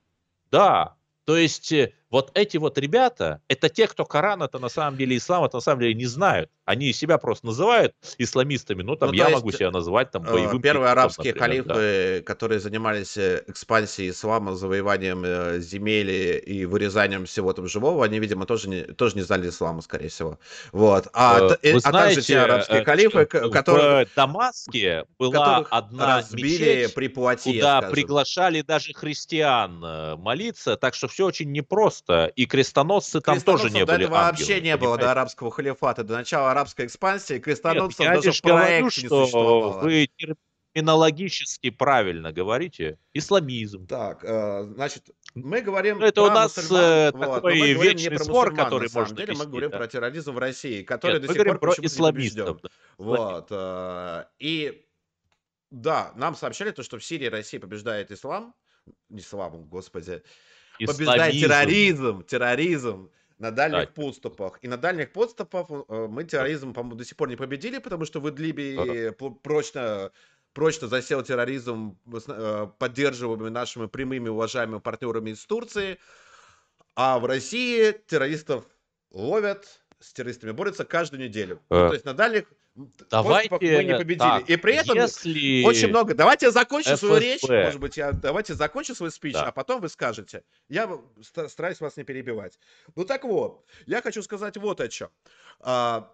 [0.52, 0.96] Да.
[1.24, 5.16] То есть э, вот эти вот ребята, это те, кто Коран, это на самом деле
[5.16, 6.50] ислам, это на самом деле не знают.
[6.66, 10.30] Они себя просто называют исламистами, ну там ну, я есть, могу себя назвать там э,
[10.30, 10.60] боевым.
[10.60, 12.24] Первые арабские например, халифы, да.
[12.24, 18.68] которые занимались э, экспансией ислама, завоеванием земель и вырезанием всего там живого, они, видимо, тоже
[18.68, 20.38] не, тоже не знали ислама, скорее всего.
[20.70, 21.08] Вот.
[21.14, 24.04] А, Вы а знаете, также те арабские халифы, которые...
[24.04, 27.94] В Дамаске была одна разбили мечеть, при Пуатье, куда скажем.
[27.94, 32.32] приглашали даже христиан молиться, так что все очень непросто просто.
[32.36, 34.04] И крестоносцы там тоже не были.
[34.04, 37.38] Этого вообще не было до арабского халифата, до начала арабской экспансии.
[37.38, 39.80] Крестоносцев Нет, даже в проекте говорю, не существовало.
[39.82, 40.08] Вы
[40.74, 42.98] терминологически правильно говорите.
[43.12, 43.86] Исламизм.
[43.86, 47.72] Так, э, значит, мы говорим ну, это про у нас мусульман, э, вот, такой мы
[47.74, 49.76] вечный спор, мусульман, который на можно деле, мы говорим да.
[49.76, 52.62] про терроризм в России, который Нет, до сих пор про исламистов.
[52.62, 52.68] Да.
[52.96, 54.86] Вот, э, и
[55.70, 58.54] да, нам сообщали то, что в Сирии Россия побеждает ислам,
[59.10, 60.22] не ислам, господи,
[60.78, 63.94] побеждает терроризм, терроризм на дальних так.
[63.94, 64.58] подступах.
[64.62, 68.20] И на дальних подступах э, мы терроризм, по-моему, до сих пор не победили, потому что
[68.20, 69.30] в Идлибе ага.
[69.42, 70.12] прочно
[70.52, 71.96] прочно засел терроризм,
[72.28, 75.98] э, поддерживаемый нашими прямыми уважаемыми партнерами из Турции.
[76.94, 78.64] А в России террористов
[79.10, 79.66] ловят,
[79.98, 81.60] с террористами борются каждую неделю.
[81.70, 81.84] А.
[81.84, 82.52] Ну, то есть на дальних
[83.10, 84.18] Давайте мы не победили.
[84.18, 85.64] Так, и при этом если...
[85.64, 86.14] очень много.
[86.14, 87.06] Давайте я закончу ФСБ.
[87.06, 87.42] свою речь.
[87.42, 89.46] Может быть, я давайте закончу свой спич, да.
[89.46, 90.42] а потом вы скажете.
[90.68, 90.90] Я
[91.48, 92.58] стараюсь вас не перебивать.
[92.96, 95.10] Ну так вот, я хочу сказать вот о чем.
[95.60, 96.10] А,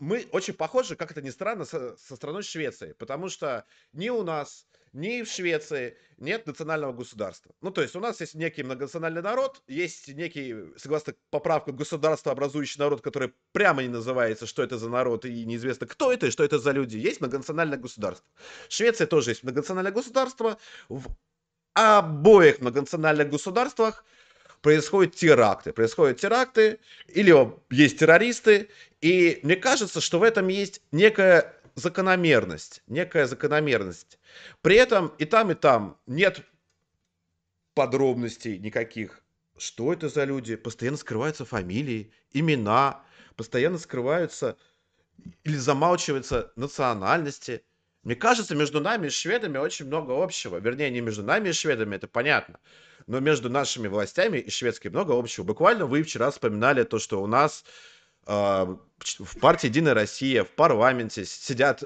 [0.00, 4.22] мы очень похожи, как это ни странно, со, со страной Швеции, потому что ни у
[4.22, 7.54] нас, ни в Швеции нет национального государства.
[7.62, 12.78] Ну, то есть у нас есть некий многонациональный народ, есть некий, согласно поправкам, государство образующий
[12.78, 16.44] народ, который прямо не называется, что это за народ, и неизвестно, кто это и что
[16.44, 16.98] это за люди.
[16.98, 18.26] Есть многонациональное государство.
[18.68, 20.58] В Швеции тоже есть многонациональное государство.
[20.88, 21.06] В
[21.74, 24.04] обоих многонациональных государствах
[24.60, 25.72] происходят теракты.
[25.72, 27.34] Происходят теракты, или
[27.70, 28.68] есть террористы,
[29.00, 34.18] и мне кажется, что в этом есть некая закономерность, некая закономерность.
[34.62, 36.42] При этом и там, и там нет
[37.74, 39.22] подробностей никаких.
[39.56, 40.56] Что это за люди?
[40.56, 43.02] Постоянно скрываются фамилии, имена,
[43.36, 44.56] постоянно скрываются
[45.44, 47.62] или замалчиваются национальности.
[48.02, 50.58] Мне кажется, между нами и шведами очень много общего.
[50.58, 52.58] Вернее, не между нами и шведами, это понятно.
[53.06, 55.44] Но между нашими властями и шведскими много общего.
[55.44, 57.64] Буквально вы вчера вспоминали то, что у нас
[58.26, 61.84] в партии «Единая Россия», в парламенте сидят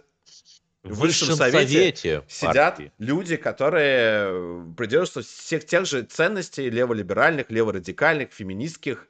[0.83, 2.93] в высшем совете, совете сидят партии.
[2.99, 9.09] люди, которые придерживаются всех тех же ценностей леволиберальных, леворадикальных, феминистских,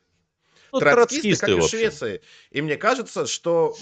[0.71, 2.21] ну, троцкисты, как и в Швеции.
[2.51, 3.77] И мне кажется, что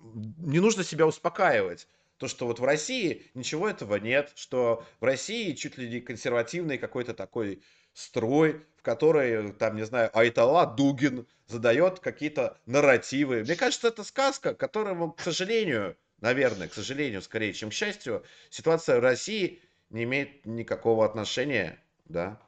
[0.00, 1.86] не нужно себя успокаивать.
[2.16, 6.76] То, что вот в России ничего этого нет, что в России чуть ли не консервативный
[6.76, 7.62] какой-то такой
[7.98, 13.42] строй, в который, там, не знаю, Айтала Дугин задает какие-то нарративы.
[13.42, 18.98] Мне кажется, это сказка, которому, к сожалению, наверное, к сожалению, скорее, чем к счастью, ситуация
[18.98, 22.40] в России не имеет никакого отношения, да?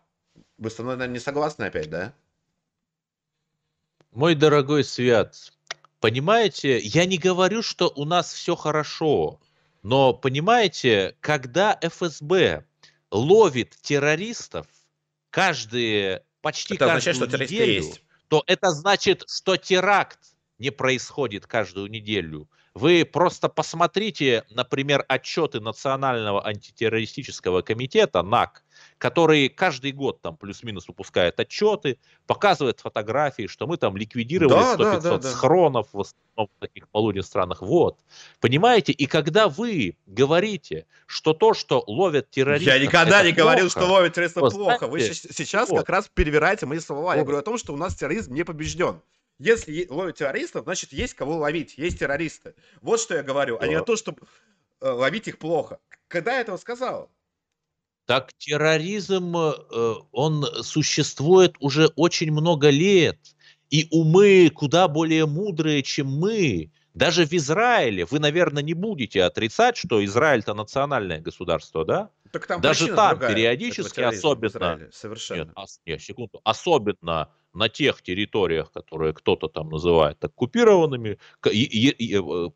[0.56, 2.14] Вы со мной, наверное, не согласны опять, да?
[4.12, 5.52] Мой дорогой Свят,
[5.98, 9.40] понимаете, я не говорю, что у нас все хорошо,
[9.82, 12.64] но понимаете, когда ФСБ
[13.10, 14.66] ловит террористов,
[15.30, 18.02] каждые, почти это каждую означает, что неделю, есть.
[18.28, 20.18] то это значит, что теракт
[20.58, 22.48] не происходит каждую неделю.
[22.74, 28.62] Вы просто посмотрите, например, отчеты Национального антитеррористического комитета, НАК,
[29.00, 34.76] который каждый год там плюс-минус выпускает отчеты, показывает фотографии, что мы там ликвидировали да, 100-500
[34.76, 35.30] да, да, да.
[35.30, 37.62] схронов в основном в таких полуденных странах.
[37.62, 37.98] Вот.
[38.40, 38.92] Понимаете?
[38.92, 42.74] И когда вы говорите, что то, что ловят террористов...
[42.74, 44.86] Я никогда не плохо, говорил, что ловят террористов плохо.
[44.86, 45.78] Вы сейчас вот.
[45.78, 47.00] как раз перевираете мои слова.
[47.02, 47.16] Вот.
[47.16, 49.00] Я говорю о том, что у нас терроризм не побежден.
[49.38, 52.54] Если ловят террористов, значит, есть кого ловить, есть террористы.
[52.82, 53.64] Вот что я говорю, да.
[53.64, 54.14] а не то, что
[54.82, 55.78] э, ловить их плохо.
[56.06, 57.10] Когда я этого сказал?
[58.10, 63.20] Так терроризм, э, он существует уже очень много лет.
[63.70, 66.72] И умы куда более мудрые, чем мы.
[66.92, 72.10] Даже в Израиле, вы, наверное, не будете отрицать, что Израиль это национальное государство, да?
[72.32, 74.88] Так там Даже там периодически, особенно...
[74.92, 75.54] Совершенно.
[75.56, 76.40] Нет, нет, секунду.
[76.42, 81.18] Особенно на тех территориях, которые кто-то там называет оккупированными,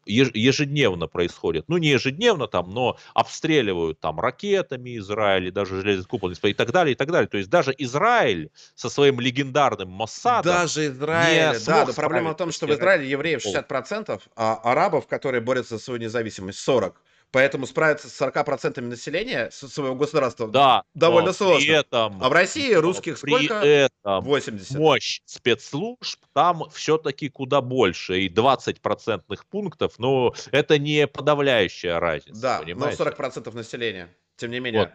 [0.06, 6.52] ежедневно происходит, ну не ежедневно там, но обстреливают там ракетами Израиль, даже железный купол и
[6.52, 7.28] так далее, и так далее.
[7.28, 12.52] То есть даже Израиль со своим легендарным Моссадом Даже Израиль, да, но проблема в том,
[12.52, 16.94] что в Израиле евреев 60%, а арабов, которые борются за свою независимость, 40%.
[17.34, 21.68] Поэтому справиться с 40% населения своего государства да, довольно сложно.
[21.68, 23.54] Этом, а в России русских при сколько?
[23.54, 24.78] Этом 80.
[24.78, 28.20] Мощь спецслужб там все-таки куда больше.
[28.20, 32.40] И 20 процентных пунктов, но это не подавляющая разница.
[32.40, 33.02] Да, понимаете?
[33.02, 34.14] но 40% населения.
[34.36, 34.82] Тем не менее.
[34.82, 34.90] Вот.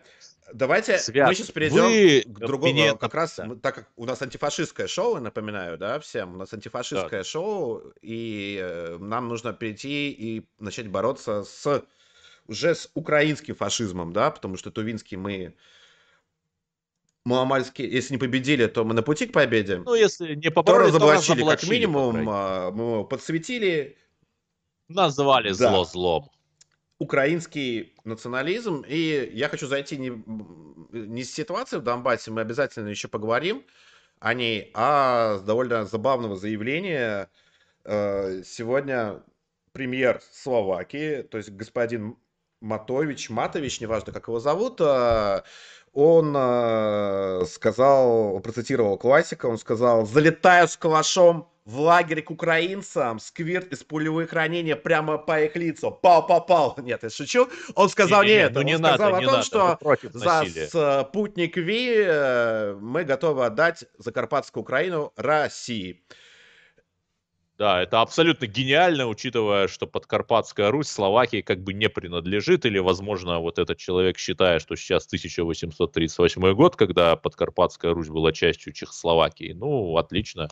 [0.54, 3.50] Давайте Свят, мы сейчас перейдем вы к другому, мне как раз, да.
[3.62, 7.24] так как у нас антифашистское шоу, напоминаю, да, всем, у нас антифашистское да.
[7.24, 11.84] шоу, и э, нам нужно перейти и начать бороться с
[12.50, 15.54] уже с украинским фашизмом, да, потому что Тувинский мы
[17.26, 19.78] маломальски, если не победили, то мы на пути к победе.
[19.78, 23.98] Ну, если не побороли, то разоблачили, как минимум, а, мы его подсветили.
[24.88, 25.70] Назвали да.
[25.70, 26.32] зло злом.
[26.98, 30.12] Украинский национализм, и я хочу зайти не,
[30.92, 33.64] не с ситуации в Донбассе, мы обязательно еще поговорим
[34.20, 37.30] о ней, а с довольно забавного заявления.
[37.86, 39.22] Э, сегодня
[39.72, 42.18] премьер Словакии, то есть господин
[42.62, 45.44] Матович, Матович, неважно, как его зовут, а,
[45.94, 53.74] он а, сказал, процитировал классика, он сказал, залетаю с калашом в лагерь к украинцам, сквирт
[53.74, 55.92] из пулевых ранений прямо по их лицу.
[55.92, 56.76] Пау, пау, пау.
[56.78, 57.48] Нет, я шучу.
[57.76, 59.80] Он сказал не, не, нет, ну, не он надо, сказал не о том, надо, что
[60.72, 66.04] за спутник Ви э, мы готовы отдать Закарпатскую Украину России.
[67.60, 73.40] Да, это абсолютно гениально, учитывая, что Подкарпатская Русь Словакии как бы не принадлежит, или, возможно,
[73.40, 79.52] вот этот человек считает, что сейчас 1838 год, когда Подкарпатская Русь была частью Чехословакии.
[79.52, 80.48] Ну, отлично.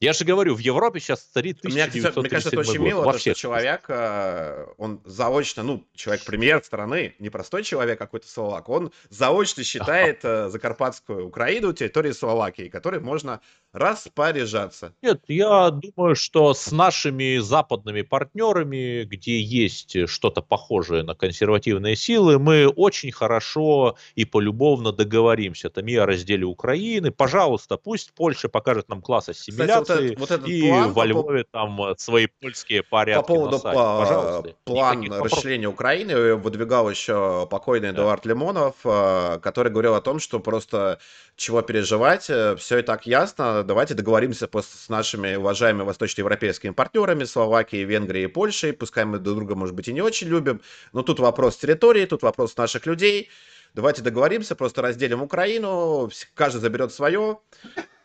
[0.00, 3.34] Я же говорю, в Европе сейчас царит 1937 Мне кажется, это очень мило, то, что
[3.34, 9.64] человек, э, он заочно, ну, человек-премьер страны, не простой человек, а какой-то словак, он заочно
[9.64, 13.40] считает э, Закарпатскую Украину территорией Словакии, которой можно
[13.72, 14.94] распоряжаться.
[15.02, 22.38] Нет, я думаю, что с нашими западными партнерами, где есть что-то похожее на консервативные силы,
[22.38, 27.10] мы очень хорошо и полюбовно договоримся там и о разделе Украины.
[27.10, 31.50] Пожалуйста, пусть Польша покажет нам класс ассимиляции, Кстати, вот, вот и план, во Львове по...
[31.50, 33.74] там свои польские порядки По поводу насадить.
[33.74, 38.02] Пожалуйста, план расширения Украины выдвигал еще покойный да.
[38.02, 40.98] Эдуард Лимонов, э, который говорил о том, что просто
[41.36, 47.84] чего переживать, э, все и так ясно, давайте договоримся с нашими уважаемыми восточноевропейскими партнерами, Словакией,
[47.84, 50.60] Венгрией и Польшей, пускай мы друг друга, может быть, и не очень любим,
[50.92, 53.30] но тут вопрос территории, тут вопрос наших людей,
[53.74, 57.38] давайте договоримся, просто разделим Украину, каждый заберет свое,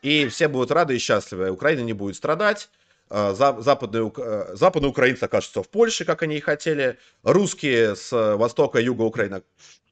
[0.02, 2.70] и все будут рады и счастливы, Украина не будет страдать,
[3.10, 8.80] э, западные, э, западные украинцы окажутся в Польше, как они и хотели, русские с востока
[8.80, 9.44] и юга Украины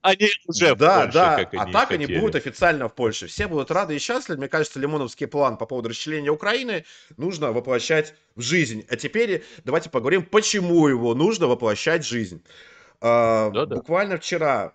[0.02, 2.12] Они уже да, в Польше, да, как а они так хотели.
[2.12, 3.28] они будут официально в Польше.
[3.28, 4.40] Все будут рады и счастливы.
[4.40, 6.86] Мне кажется, Лимоновский план по поводу расчленения Украины
[7.18, 8.84] нужно воплощать в жизнь.
[8.90, 12.44] А теперь давайте поговорим, почему его нужно воплощать в жизнь.
[13.00, 13.76] А, Да-да.
[13.76, 14.74] Буквально вчера,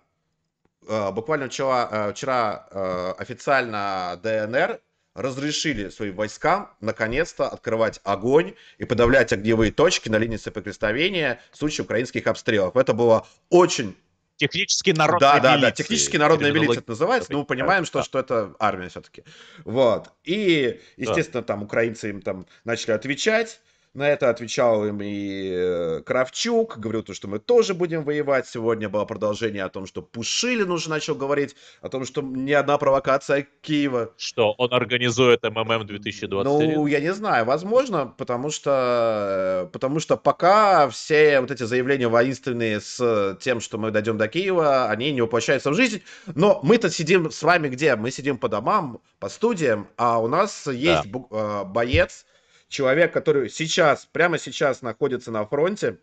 [0.87, 4.79] а, буквально вчера, а, вчера а, официально ДНР
[5.13, 11.85] разрешили своим войскам наконец-то открывать огонь и подавлять огневые точки на линии соприкосновения в случае
[11.85, 12.75] украинских обстрелов.
[12.77, 13.97] Это было очень
[14.37, 18.05] Технически народная да, да, да, технически народная милиция это называется, но мы понимаем, что, да.
[18.05, 19.23] что это армия все-таки.
[19.65, 20.11] Вот.
[20.23, 23.59] И, естественно, там украинцы им там начали отвечать.
[23.97, 28.45] На это отвечал им и э, Кравчук, говорил то, что мы тоже будем воевать.
[28.47, 32.77] Сегодня было продолжение о том, что Пушилин уже начал говорить о том, что ни одна
[32.77, 34.13] провокация Киева.
[34.15, 36.75] Что, он организует МММ 2021?
[36.75, 42.07] Ну, я не знаю, возможно, потому что, э, потому что пока все вот эти заявления
[42.07, 46.03] воинственные с тем, что мы дойдем до Киева, они не воплощаются в жизнь.
[46.35, 47.95] Но мы-то сидим с вами где?
[47.95, 52.27] Мы сидим по домам, по студиям, а у нас есть бу- э, боец,
[52.67, 55.99] человек, который сейчас, прямо сейчас находится на фронте,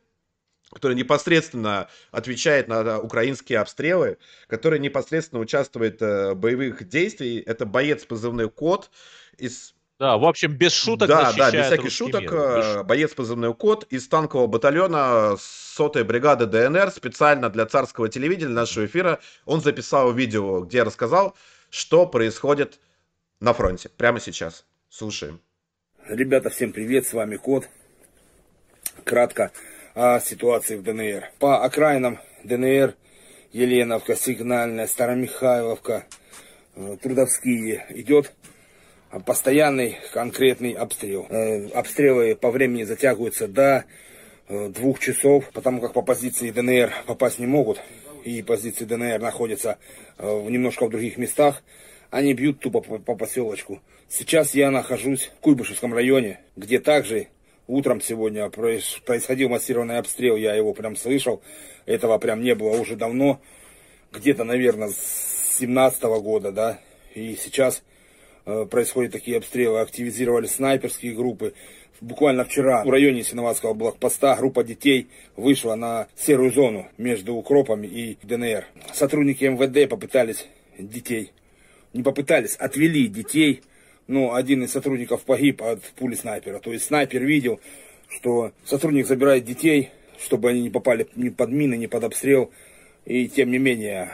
[0.72, 7.44] который непосредственно отвечает на украинские обстрелы, который непосредственно участвует э, в боевых действиях.
[7.46, 8.90] Это боец позывной Кот
[9.36, 12.22] из Да, в общем, без шуток да, да, без всяких шуток.
[12.22, 12.32] мир.
[12.32, 12.86] э, Без шуток.
[12.86, 19.20] Боец позывной Кот из танкового батальона сотой бригады ДНР специально для царского телевидения, нашего эфира.
[19.44, 21.36] Он записал видео, где рассказал,
[21.70, 22.80] что происходит
[23.40, 24.64] на фронте прямо сейчас.
[24.88, 25.40] Слушаем.
[26.06, 27.66] Ребята, всем привет, с вами Кот.
[29.04, 29.52] Кратко
[29.94, 31.30] о ситуации в ДНР.
[31.38, 32.94] По окраинам ДНР
[33.52, 36.04] Еленовка, Сигнальная, Старомихайловка,
[36.76, 38.34] э, Трудовские идет
[39.24, 41.26] постоянный конкретный обстрел.
[41.30, 43.86] Э, Обстрелы по времени затягиваются до
[44.48, 47.80] э, двух часов, потому как по позиции ДНР попасть не могут.
[48.24, 49.78] И позиции ДНР находятся
[50.18, 51.62] немножко в других местах.
[52.14, 53.80] Они бьют тупо по, по поселочку.
[54.08, 57.26] Сейчас я нахожусь в Куйбышевском районе, где также
[57.66, 60.36] утром сегодня проис- происходил массированный обстрел.
[60.36, 61.42] Я его прям слышал.
[61.86, 63.40] Этого прям не было уже давно.
[64.12, 66.78] Где-то, наверное, с 17 года, да.
[67.16, 67.82] И сейчас
[68.46, 69.80] э, происходят такие обстрелы.
[69.80, 71.52] Активизировали снайперские группы.
[72.00, 78.18] Буквально вчера в районе Синоватского блокпоста группа детей вышла на серую зону между укропами и
[78.22, 78.66] ДНР.
[78.92, 80.46] Сотрудники МВД попытались
[80.78, 81.32] детей,
[81.94, 83.62] не попытались, отвели детей.
[84.06, 86.58] Но один из сотрудников погиб от пули снайпера.
[86.58, 87.60] То есть снайпер видел,
[88.10, 89.90] что сотрудник забирает детей,
[90.22, 92.50] чтобы они не попали ни под мины, ни под обстрел.
[93.06, 94.10] И тем не менее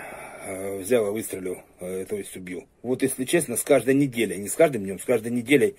[0.47, 2.67] э, взял и выстрелил, э, то есть убил.
[2.83, 5.75] Вот если честно, с каждой неделей, не с каждым днем, с каждой неделей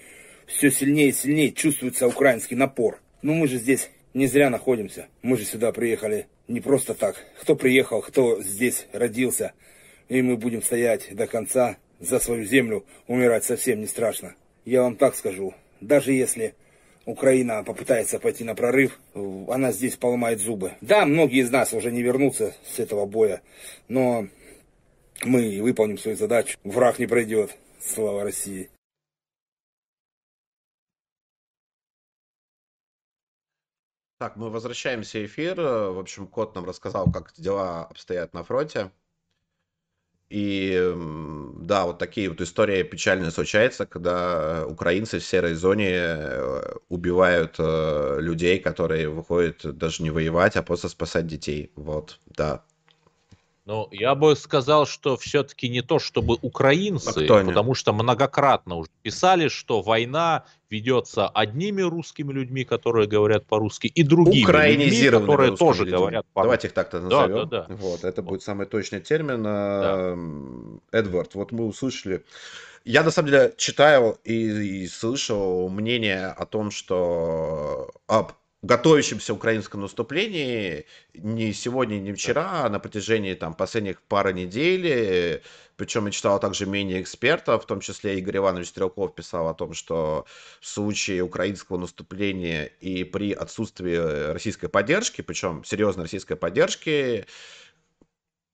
[0.46, 3.00] все сильнее и сильнее чувствуется украинский напор.
[3.22, 5.08] Ну мы же здесь не зря находимся.
[5.22, 7.16] Мы же сюда приехали не просто так.
[7.40, 9.54] Кто приехал, кто здесь родился.
[10.10, 14.36] И мы будем стоять до конца за свою землю, умирать совсем не страшно.
[14.66, 16.56] Я вам так скажу, даже если
[17.06, 20.74] Украина попытается пойти на прорыв, э, она здесь поломает зубы.
[20.82, 23.42] Да, многие из нас уже не вернутся с этого боя,
[23.88, 24.28] но
[25.24, 26.58] мы выполним свою задачу.
[26.64, 27.56] Враг не пройдет.
[27.80, 28.70] Слава России.
[34.20, 35.60] Так, мы возвращаемся в эфир.
[35.60, 38.92] В общем, Кот нам рассказал, как дела обстоят на фронте.
[40.32, 40.94] И
[41.58, 48.18] да, вот такие вот истории печальные случаются, когда украинцы в серой зоне э, убивают э,
[48.22, 51.72] людей, которые выходят даже не воевать, а просто спасать детей.
[51.76, 52.64] Вот, да.
[53.66, 57.48] Ну, я бы сказал, что все-таки не то, чтобы А украинцы, они?
[57.52, 64.02] потому что многократно уже писали, что война ведется одними русскими людьми, которые говорят по-русски, и
[64.04, 65.98] другими людьми, которые тоже людьми.
[65.98, 66.46] говорят по-русски.
[66.48, 67.50] Давайте их так-то Да, назовем.
[67.50, 67.76] да, да.
[67.76, 68.30] Вот, это Вот.
[68.30, 69.46] будет самый точный термин.
[69.46, 72.24] Эм, Эдвард, вот мы услышали.
[72.84, 78.32] Я на самом деле читаю и, и слышал мнение о том, что об
[78.62, 85.42] готовящемся украинском наступлении не сегодня, не вчера, а на протяжении там последних пары недель.
[85.78, 89.74] Причем я читал также мнение экспертов, в том числе Игорь Иванович Стрелков писал о том,
[89.74, 90.26] что
[90.60, 97.26] в случае украинского наступления и при отсутствии российской поддержки, причем серьезной российской поддержки,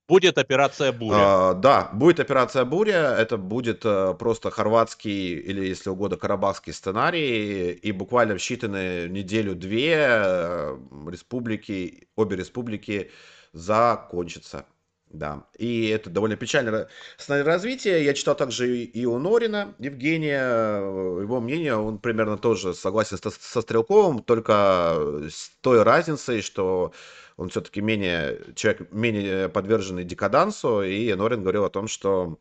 [0.07, 1.17] Будет операция «Буря».
[1.19, 3.15] а, да, будет операция Буря.
[3.17, 7.71] Это будет э, просто хорватский или, если угодно, карабахский сценарий.
[7.71, 10.77] И буквально в считанные неделю-две э,
[11.09, 13.11] республики, обе республики
[13.51, 14.65] закончатся.
[15.09, 16.89] Да, и это довольно печальное
[17.27, 18.03] развития.
[18.03, 20.79] Я читал также и у Норина Евгения,
[21.21, 26.91] его мнение, он примерно тоже согласен со, со Стрелковым, только с той разницей, что
[27.37, 32.39] он все-таки менее, человек менее подверженный декадансу, и Норин говорил о том, что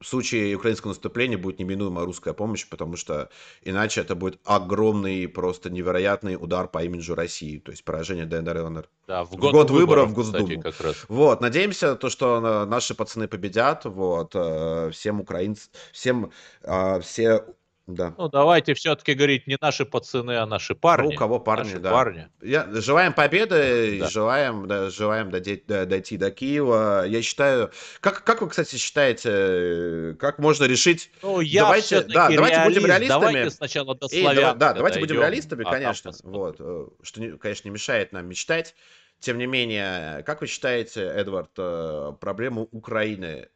[0.00, 3.30] в случае украинского наступления будет неминуемая русская помощь, потому что
[3.62, 8.60] иначе это будет огромный, просто невероятный удар по имиджу России, то есть поражение ДНР и
[8.60, 8.88] ЛНР.
[9.06, 10.44] Да, в год, в год выборов, выборов в Госдуму.
[10.44, 10.96] Кстати, как раз.
[11.08, 16.30] Вот, надеемся, то, что наши пацаны победят, вот, э, всем украинцам, всем,
[16.62, 17.44] э, все
[17.86, 18.14] да.
[18.18, 21.08] Ну, давайте все-таки говорить не наши пацаны, а наши парни.
[21.08, 21.90] Ну, у кого парни, наши да.
[21.92, 22.28] Парни.
[22.42, 24.08] Я, желаем победы, да.
[24.08, 27.04] желаем, да, желаем дойти, дойти до Киева.
[27.06, 27.70] Я считаю,
[28.00, 31.10] как, как вы, кстати, считаете, как можно решить?
[31.22, 33.20] Ну, я давайте, да, давайте будем реалистами.
[33.20, 36.12] Давайте сначала до И, да, да, давайте будем реалистами, а конечно.
[36.24, 38.74] Вот, э, что, конечно, не мешает нам мечтать.
[39.20, 43.48] Тем не менее, как вы считаете, Эдвард, э, проблему Украины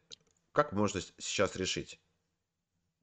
[0.51, 1.99] как можно сейчас решить?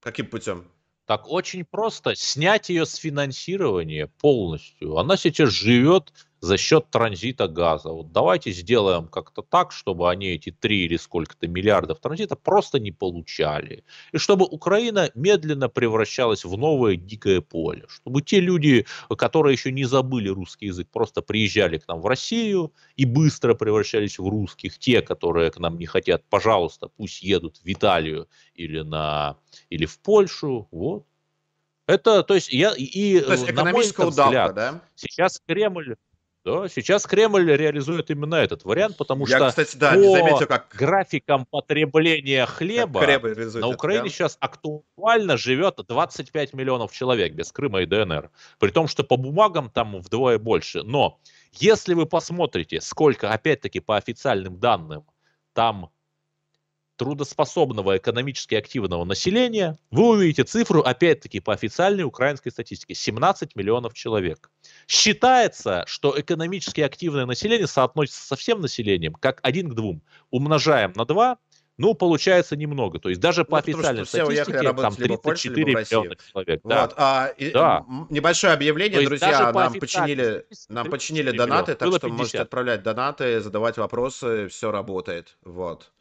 [0.00, 0.70] Каким путем?
[1.08, 4.98] Так очень просто снять ее с финансирования полностью.
[4.98, 7.90] Она сейчас живет за счет транзита газа.
[7.90, 12.92] Вот давайте сделаем как-то так, чтобы они эти 3 или сколько-то миллиардов транзита просто не
[12.92, 13.84] получали.
[14.12, 17.84] И чтобы Украина медленно превращалась в новое дикое поле.
[17.88, 18.86] Чтобы те люди,
[19.16, 24.18] которые еще не забыли русский язык, просто приезжали к нам в Россию и быстро превращались
[24.18, 24.78] в русских.
[24.78, 29.36] Те, которые к нам не хотят, пожалуйста, пусть едут в Италию или, на,
[29.70, 30.68] или в Польшу.
[30.70, 31.04] Вот.
[31.86, 34.82] Это, то есть, я, и, то есть, на мой взгляд, удавка, да?
[34.94, 35.96] сейчас Кремль
[36.44, 40.68] да, сейчас Кремль реализует именно этот вариант, потому Я, что кстати, да, по заметил, как...
[40.74, 43.00] графикам потребления хлеба
[43.54, 48.30] на Украине это, сейчас актуально живет 25 миллионов человек без Крыма и ДНР.
[48.58, 50.82] При том, что по бумагам там вдвое больше.
[50.82, 51.18] Но
[51.52, 55.04] если вы посмотрите, сколько, опять-таки, по официальным данным,
[55.52, 55.90] там
[56.98, 64.50] трудоспособного экономически активного населения, вы увидите цифру, опять-таки, по официальной украинской статистике, 17 миллионов человек.
[64.86, 70.02] Считается, что экономически активное население соотносится со всем населением как один к двум.
[70.30, 71.38] Умножаем на 2,
[71.78, 72.98] ну, получается немного.
[72.98, 76.20] То есть даже по ну, официальной статистике там 34 Польше, миллиона человек.
[76.34, 76.46] Вот.
[76.64, 76.92] Да.
[76.96, 77.84] А, и, да.
[78.10, 82.18] Небольшое объявление, друзья, нам починили, нам починили донаты, так что 50.
[82.18, 85.38] можете отправлять донаты, задавать вопросы, все работает.
[85.44, 85.92] Вот.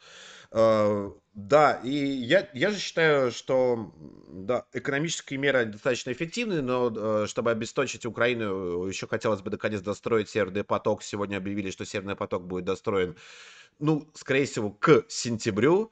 [0.51, 3.93] Э, да, и я, я же считаю, что
[4.27, 10.29] да, экономические меры достаточно эффективны, но э, чтобы обесточить Украину, еще хотелось бы наконец достроить
[10.29, 11.03] Северный поток.
[11.03, 13.15] Сегодня объявили, что Северный поток будет достроен,
[13.79, 15.91] ну, скорее всего, к сентябрю.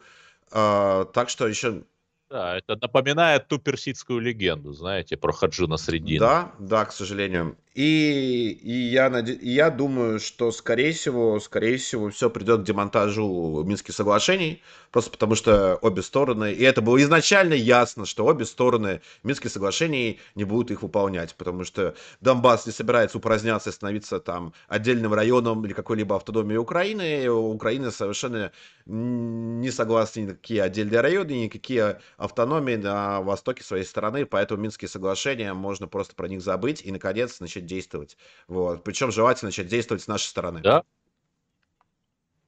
[0.51, 1.83] Э, так что еще
[2.29, 6.25] да, это напоминает ту персидскую легенду, знаете, про Хаджина Средина.
[6.25, 7.55] Да, да, к сожалению.
[7.75, 9.37] И, и я, наде...
[9.41, 15.35] я думаю, что, скорее всего, скорее всего, все придет к демонтажу Минских соглашений, просто потому
[15.35, 20.71] что обе стороны, и это было изначально ясно, что обе стороны Минских соглашений не будут
[20.71, 26.15] их выполнять, потому что Донбасс не собирается упраздняться и становиться там отдельным районом или какой-либо
[26.15, 28.53] автономией Украины, и Украина совершенно
[28.85, 34.25] не согласна ни на какие отдельные районы, ни на какие автономии на востоке своей страны,
[34.25, 38.17] поэтому Минские соглашения можно просто про них забыть и, наконец, начать начать действовать.
[38.47, 38.83] Вот.
[38.83, 40.61] Причем желательно начать действовать с нашей стороны.
[40.61, 40.83] Да.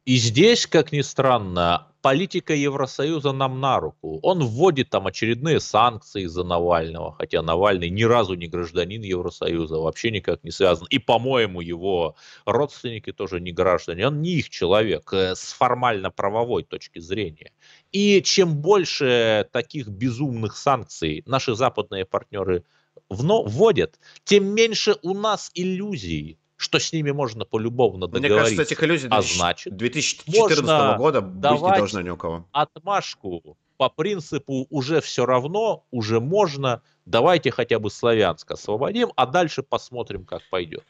[0.06, 4.20] И здесь, как ни странно, политика Евросоюза нам на руку.
[4.24, 10.12] Он вводит там очередные санкции за Навального, хотя Навальный ни разу не гражданин Евросоюза, вообще
[10.12, 10.88] никак не связан.
[10.90, 12.16] И, по-моему, его
[12.46, 14.08] родственники тоже не граждане.
[14.08, 17.52] Он не их человек э, с формально-правовой точки зрения.
[17.92, 22.64] И чем больше таких безумных санкций наши западные партнеры
[23.10, 28.34] вводят, тем меньше у нас иллюзий, что с ними можно полюбовно договориться.
[28.34, 32.46] Мне кажется, этих иллюзий а значит, 2014 года быть не должно ни у кого.
[32.52, 39.62] отмашку по принципу уже все равно, уже можно, давайте хотя бы Славянск освободим, а дальше
[39.62, 40.84] посмотрим, как пойдет.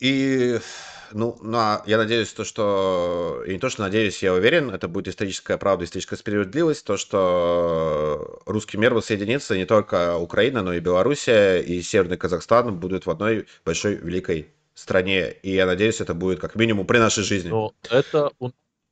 [0.00, 0.58] И,
[1.14, 5.08] ну, на, я надеюсь, то, что, и не то, что надеюсь, я уверен, это будет
[5.08, 11.58] историческая правда, историческая справедливость, то, что русский мир воссоединится, не только Украина, но и Белоруссия,
[11.60, 15.30] и Северный Казахстан будут в одной большой великой стране.
[15.30, 17.48] И я надеюсь, это будет как минимум при нашей жизни.
[17.48, 18.30] Но это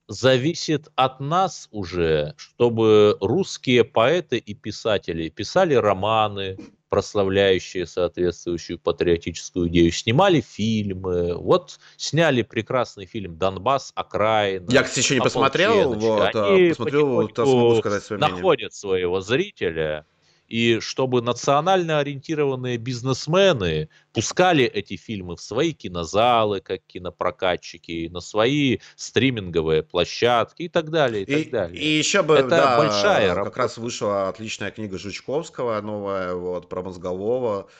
[0.09, 9.91] зависит от нас уже, чтобы русские поэты и писатели писали романы, прославляющие соответствующую патриотическую идею,
[9.91, 11.35] снимали фильмы.
[11.39, 13.93] Вот сняли прекрасный фильм «Донбасс.
[13.95, 14.71] Окраина».
[14.71, 15.95] Я, кстати, еще не посмотрел.
[15.95, 20.05] Вот, а Они посмотрел, смогу сказать свое находят своего зрителя
[20.53, 28.81] и чтобы национально ориентированные бизнесмены пускали эти фильмы в свои кинозалы, как кинопрокатчики, на свои
[28.95, 31.83] стриминговые площадки и так далее, и, и так далее.
[31.83, 33.59] И еще бы, Это да, большая как работа.
[33.61, 37.71] раз вышла отличная книга Жучковского, новая, вот, про Мозгового,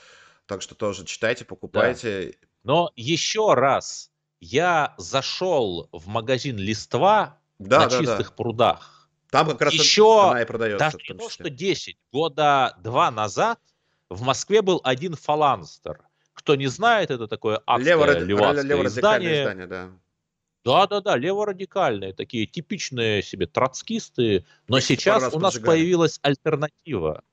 [0.47, 2.33] так что тоже читайте, покупайте.
[2.41, 2.47] Да.
[2.63, 4.09] Но еще раз,
[4.39, 8.03] я зашел в магазин «Листва» Да, на да, да.
[8.03, 8.92] чистых прудах.
[9.33, 10.77] Там как раз Еще она и продается.
[10.91, 13.59] Даже не то, что 10, года два назад
[14.07, 16.01] в Москве был один фаланстер.
[16.33, 19.41] Кто не знает, это такое адское Лево- левацкое леворадикальное издание.
[19.41, 19.89] издание, да.
[20.63, 24.45] Да-да-да, леворадикальные, такие типичные себе троцкисты.
[24.67, 25.77] Но пару сейчас у нас поджигали.
[25.77, 27.23] появилась альтернатива.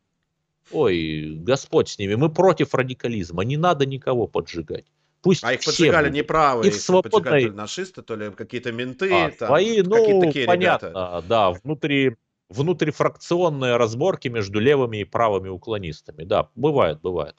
[0.73, 4.87] Ой, Господь с ними, мы против радикализма, не надо никого поджигать.
[5.23, 6.17] Пусть А их поджигали будут.
[6.17, 9.49] неправые, И в их поджигали то свободной- ли нашисты, то ли какие-то менты, А, там,
[9.49, 11.25] свои, ну, такие понятно, ребята.
[11.29, 12.17] да, внутри,
[12.49, 16.25] внутрифракционные разборки между левыми и правыми уклонистами.
[16.25, 17.37] Да, бывает, бывает.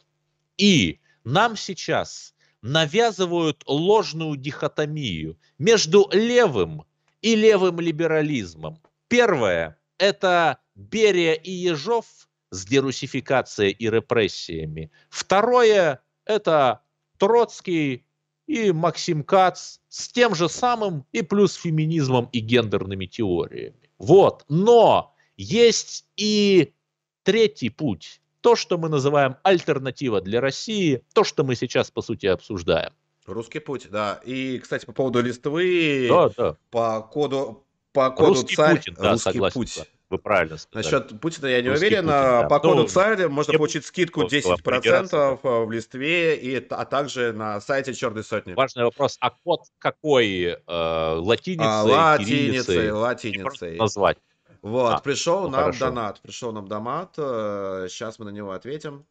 [0.58, 6.84] И нам сейчас навязывают ложную дихотомию между левым
[7.22, 8.80] и левым либерализмом.
[9.08, 12.06] Первое– это Берия и Ежов
[12.52, 14.92] с дерусификацией и репрессиями.
[15.10, 16.82] Второе– это
[17.22, 18.04] Троцкий
[18.48, 23.92] и Максим Кац с тем же самым и плюс феминизмом и гендерными теориями.
[24.00, 24.44] Вот.
[24.50, 26.74] Но есть и
[27.22, 28.22] третий путь.
[28.42, 32.92] То, что мы называем альтернатива для России, то, что мы сейчас, по сути, обсуждаем.
[33.28, 34.20] Русский путь, да.
[34.26, 36.58] И, кстати, по поводу листвы, Да, да.
[36.72, 39.54] по коду, по коду Русский царь, Путин, да, русский согласен.
[39.54, 39.74] путь.
[39.78, 39.84] да.
[40.12, 40.84] Вы правильно сказали.
[40.84, 42.04] Насчет Путина я не Русский уверен.
[42.04, 42.48] Путин, а да.
[42.50, 47.62] По коду Ну, можно получить скидку русского 10% придираться, в листве, и, а также на
[47.62, 48.54] сайте Черной сотни.
[48.54, 53.78] Важный вопрос, а код какой э, латиницей, А, латиницей, латиницей.
[53.78, 54.18] назвать.
[54.62, 55.86] Вот, А, пришел ну нам хорошо.
[55.86, 56.20] донат.
[56.22, 57.12] Пришел нам донат.
[57.16, 59.06] Сейчас мы на него ответим.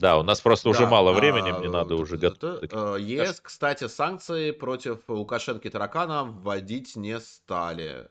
[0.00, 2.70] Да, у нас просто уже Да, мало а, времени, мне надо уже готовить.
[2.70, 8.08] т- э, ЕС, кстати, санкции против Лукашенко и Таракана вводить не стали.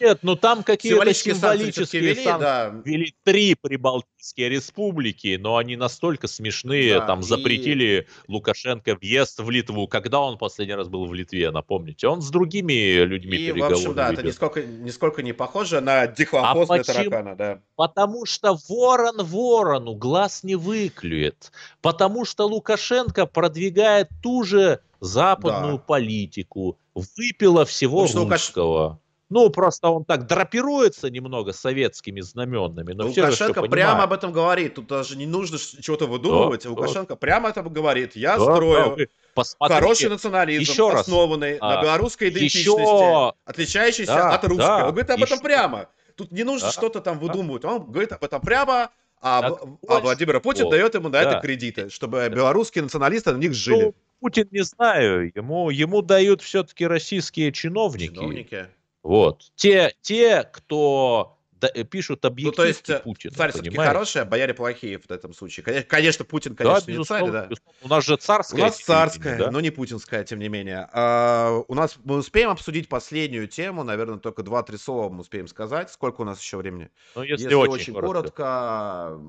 [0.00, 2.24] Нет, ну там какие-то Символические санкции санкции.
[2.40, 2.74] да.
[2.84, 9.48] Ввели три прибалтийские республики, но они настолько смешные, Да, там и- запретили Лукашенко въезд в
[9.50, 9.86] Литву.
[9.88, 12.08] Когда он последний раз был в Литве, напомните?
[12.08, 14.26] Он с другими людьми И, в переговоры общем, да, это ведет.
[14.26, 17.60] нисколько, нисколько не похоже на дихлофос А таракана, да.
[17.76, 21.50] Потому что ворон ворону глаз не выклюет.
[21.80, 25.82] Потому что Лукашенко продвигает ту же западную Да.
[25.82, 26.78] политику.
[26.94, 29.00] Выпила всего Потому что Лукаш- русского.
[29.28, 32.92] Ну, просто он так драпируется немного советскими знаменами.
[32.92, 33.72] Но все всё Лукашенко понимают.
[33.72, 34.74] прямо об этом говорит.
[34.74, 36.62] Тут даже не нужно чего-то выдумывать.
[36.62, 36.70] да.
[36.70, 38.14] Лукашенко прямо это говорит.
[38.14, 39.80] Я Да, да, строю посмотрите.
[39.80, 41.00] хороший национализм, еще раз.
[41.02, 44.58] основанный на А, белорусской идентичности, еще- отличающийся Да, от русской.
[44.62, 45.88] да, Он говорит об этом еще- прямо.
[46.14, 47.64] Тут не нужно Да, что-то там выдумывать.
[47.64, 51.40] Он говорит об этом прямо, а, Так а Владимир Путин дает ему на это Да.
[51.40, 53.82] кредиты, чтобы белорусские националисты на них жили.
[53.86, 58.14] Ну, Путин не знаю, ему, ему дают все-таки российские чиновники.
[58.14, 58.66] Чиновники.
[59.06, 59.52] Вот.
[59.54, 64.22] Те, те кто да- э, пишут Ну, объективки то есть э, Путина, царь все-таки хороший,
[64.22, 65.64] а бояре плохие в этом случае.
[65.64, 67.56] Коне- Конечно, Путин, Да, конечно, не безусловно, царь, да.
[67.82, 68.60] У нас же У царская.
[68.60, 69.50] нас телевидение, царская, да?
[69.52, 70.88] но не путинская, тем не менее.
[70.92, 75.90] А, у нас мы успеем обсудить последнюю тему, наверное, только два-три слова мы успеем сказать.
[75.92, 76.90] Сколько у нас еще времени?
[77.14, 78.30] Ну, если, Если, очень, очень, коротко.
[78.32, 79.20] коротко,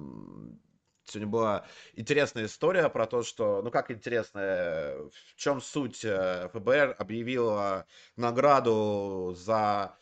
[1.10, 6.04] сегодня была интересная история про то, что, ну как интересная, в чем суть?
[6.06, 7.86] Э, ФБР объявила
[8.16, 9.98] награду за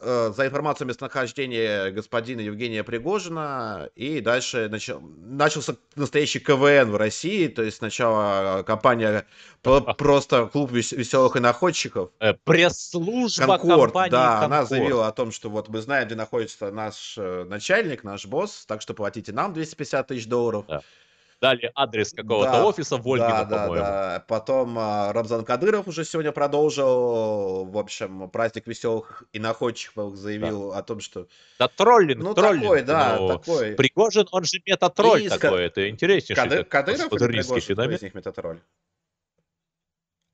[0.00, 7.48] за информацию о местонахождении господина Евгения Пригожина, и дальше начал, начался настоящий КВН в России,
[7.48, 9.26] то есть сначала компания
[9.62, 14.68] по- просто клуб вес- веселых и находчиков, Э, Пресс-служба Конкорд, компании да, она «Конкорд».
[14.68, 18.82] заявила о том, что вот мы знаем, где находится наш э, начальник, наш босс, так
[18.82, 20.64] что платите нам 250 тысяч долларов.
[20.68, 20.82] Да,
[21.40, 23.84] Дали адрес какого-то Да, офиса в Ольгино, да, да, по-моему.
[23.84, 24.24] да.
[24.26, 30.82] Потом а, Рамзан Кадыров уже сегодня продолжил, в общем, праздник веселых и находчивых заявил о
[30.82, 31.26] том, что...
[31.58, 32.62] Да, троллинг, Ну, троллинг.
[32.62, 33.72] такой, да, ну, такой.
[33.72, 37.60] Пригожин, он же метатроль И такой, это интереснейший Кады- Кадыров или Пригожин?
[37.60, 37.96] Феномен.
[37.96, 38.58] из них метатроль?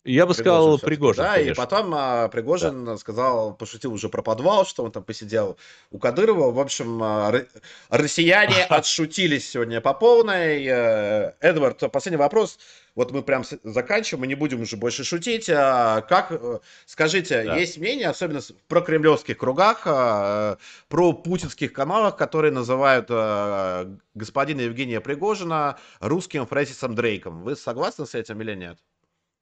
[0.05, 1.63] Я бы сказал Пригожин, да, и конечно.
[1.63, 5.57] потом а, Пригожин сказал, пошутил уже про подвал, что он там посидел
[5.93, 6.51] у Кадырова.
[6.51, 7.47] В общем, а, ро-
[7.89, 10.65] россияне отшутились сегодня по полной.
[10.67, 12.59] Э, Эдвард, последний вопрос.
[12.97, 15.49] Вот мы прям заканчиваем, мы не будем уже больше шутить.
[15.49, 17.57] А Как, э, скажите, Да.
[17.57, 25.01] есть мнение, особенно про кремлевских кругах, а, про путинских каналах, которые называют а, господина Евгения
[25.01, 27.43] Пригожина русским Фрэнсисом Дрейком.
[27.45, 28.79] Вы согласны с этим или нет?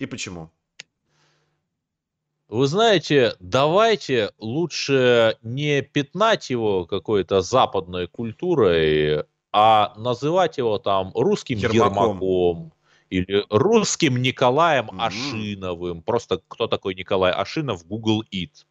[0.01, 0.51] И почему?
[2.49, 11.59] Вы знаете, давайте лучше не пятнать его какой-то западной культурой, а называть его там русским
[11.59, 12.17] Ермаком.
[12.17, 12.73] Ермаком
[13.11, 15.01] или русским Николаем Мгм.
[15.01, 16.03] Ашиновым.
[16.03, 17.87] Просто кто такой Николай Ашинов?
[17.87, 18.65] Google It.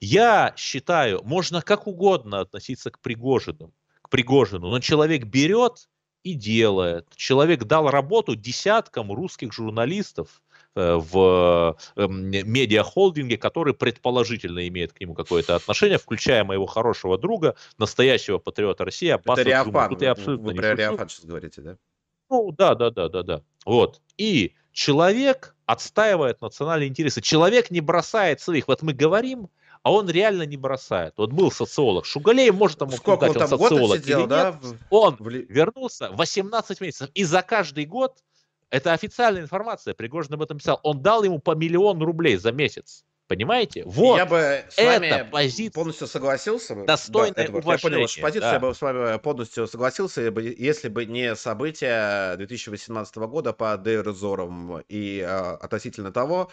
[0.00, 5.88] Я считаю, можно как угодно относиться к Пригожину, к Пригожину, но человек берет
[6.22, 7.06] и делает.
[7.14, 10.42] Человек дал работу десяткам русских журналистов,
[10.76, 18.38] в эм, медиахолдинге, который предположительно имеет к нему какое-то отношение, включая моего хорошего друга, настоящего
[18.38, 21.76] патриота России Аббаса Это Риафан, Тут я абсолютно вы про Риафан сейчас говорите, да?
[22.28, 23.42] Ну, да, да, да, да, да.
[23.64, 24.00] Вот.
[24.18, 27.20] И человек отстаивает национальные интересы.
[27.20, 28.68] Человек не бросает своих.
[28.68, 29.48] Вот мы говорим,
[29.82, 31.14] а он реально не бросает.
[31.16, 34.58] Вот был социолог Шугалей, может ему Сколько он там социолог сидел, или да?
[34.62, 34.76] нет.
[34.90, 37.10] Он вернулся 18 месяцев.
[37.14, 38.18] И за каждый год
[38.70, 40.80] это официальная информация, Пригожин об этом писал.
[40.82, 43.04] Он дал ему по миллион рублей за месяц.
[43.28, 43.82] Понимаете?
[43.84, 44.18] Вот.
[44.18, 46.76] Я бы с вами позиция полностью согласился.
[46.84, 47.74] Достойное да, Эдвард, уважение.
[47.74, 48.52] Я понял вашу позицию, да.
[48.52, 55.20] я бы с вами полностью согласился, если бы не события 2018 года по Дейрзорам и
[55.26, 56.52] а, относительно того,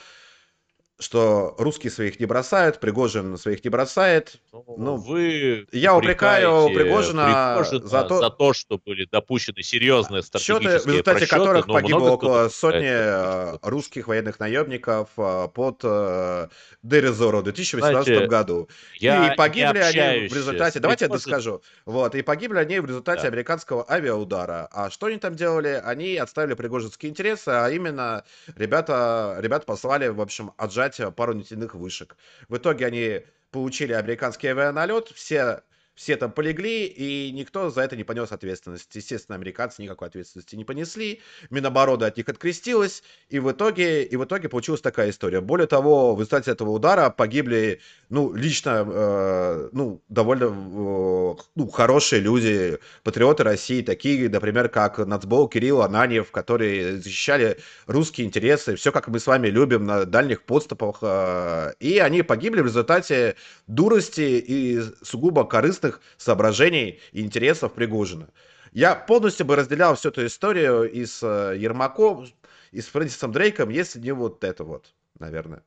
[1.00, 4.36] что русские своих не бросают, Пригожин своих не бросает.
[4.52, 10.22] Ну, ну вы я упрекаю Пригожина, Пригожина за, то, за то, что были допущены серьезные
[10.22, 15.48] стратегические счеты, в результате просчеты, которых погибло около сотни это, э, русских военных наемников э,
[15.54, 16.48] под э,
[16.84, 18.70] Дерезоро в 2018 Знаете, году.
[19.00, 23.28] И погибли они в результате, давайте я доскажу, вот, и погибли они в результате да.
[23.30, 24.70] американского авиаудара.
[24.72, 25.82] А что они там делали?
[25.84, 28.24] Они отставили пригожинские интересы, а именно
[28.56, 32.18] ребята, ребята послали, в общем, отжать собрать пару нефтяных вышек.
[32.50, 33.22] В итоге они
[33.52, 35.62] получили американский авианалет, все
[35.96, 38.94] все там полегли, и никто за это не понес ответственность.
[38.96, 44.24] Естественно, американцы никакой ответственности не понесли, Минобороны от них открестилась, и в итоге, и в
[44.26, 45.42] итоге получилась такая история.
[45.42, 47.80] Более того, в результате этого удара погибли,
[48.10, 55.48] ну, лично, э, ну, довольно э, ну, хорошие люди, патриоты России, такие, например, как Нацбол
[55.48, 61.00] Кирилл Ананьев, которые защищали русские интересы, все как мы с вами любим на дальних подступах,
[61.02, 63.36] э, и они погибли в результате
[63.68, 68.30] дурости и сугубо корыстных корыстных соображений и интересов Пригожина.
[68.72, 72.28] Я полностью бы разделял всю эту историю и с э, Ермаком,
[72.72, 75.64] и с Фрэнсисом Дрейком, если не вот это вот, наверное.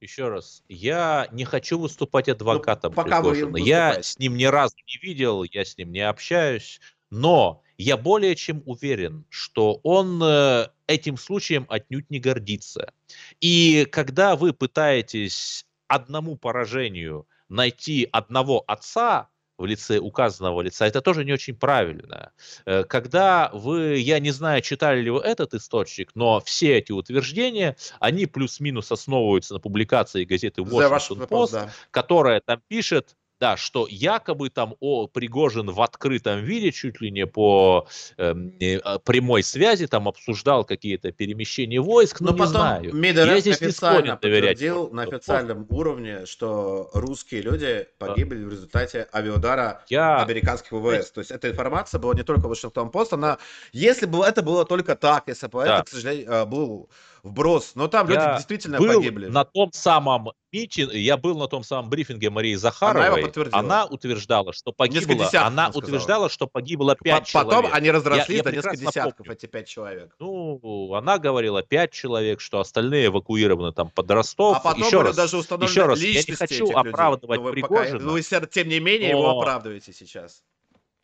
[0.00, 3.56] Еще раз, я не хочу выступать адвокатом ну, пока Пригожина.
[3.56, 6.80] Я с ним ни разу не видел, я с ним не общаюсь,
[7.10, 12.92] но я более чем уверен, что он э, этим случаем отнюдь не гордится.
[13.40, 19.28] И когда вы пытаетесь одному поражению найти одного отца
[19.58, 22.32] в лице указанного лица, это тоже не очень правильно.
[22.66, 27.76] Э, когда вы, я не знаю, читали ли вы этот источник, но все эти утверждения,
[27.98, 31.70] они плюс-минус основываются на публикации газеты Washington Post, да.
[31.90, 37.26] которая там пишет, да, что якобы там о, Пригожин в открытом виде, чуть ли не
[37.26, 42.94] по эм, э, прямой связи, там обсуждал какие-то перемещения войск, но, но не знаю.
[42.94, 48.48] Медерев Я здесь официально подтвердил на официальном уровне, что русские люди погибли да.
[48.48, 50.22] в результате авиаудара Я...
[50.22, 51.10] американских ВВС.
[51.10, 53.38] То есть эта информация была не только в Вашингтон Пост, она,
[53.72, 55.76] если бы это было только так, если бы да.
[55.76, 56.88] это, к сожалению, э, был
[57.26, 57.72] вброс.
[57.74, 59.26] Но там я люди действительно был погибли.
[59.26, 63.30] на том самом митинге, я был на том самом брифинге Марии Захаровой.
[63.52, 67.54] Она, она утверждала, что погибло, она утверждала, что погибло пять человек.
[67.54, 69.32] Потом они разрослись я, до нескольких десятков, помню.
[69.32, 70.14] эти пять человек.
[70.18, 74.58] Ну, она говорила пять человек, что остальные эвакуированы там под Ростов.
[74.58, 77.52] А потом еще раз, даже установлены еще раз, я не хочу оправдывать людей.
[77.52, 78.10] Пригожина.
[78.10, 79.18] Вы, тем не менее, но...
[79.20, 80.42] его оправдываете сейчас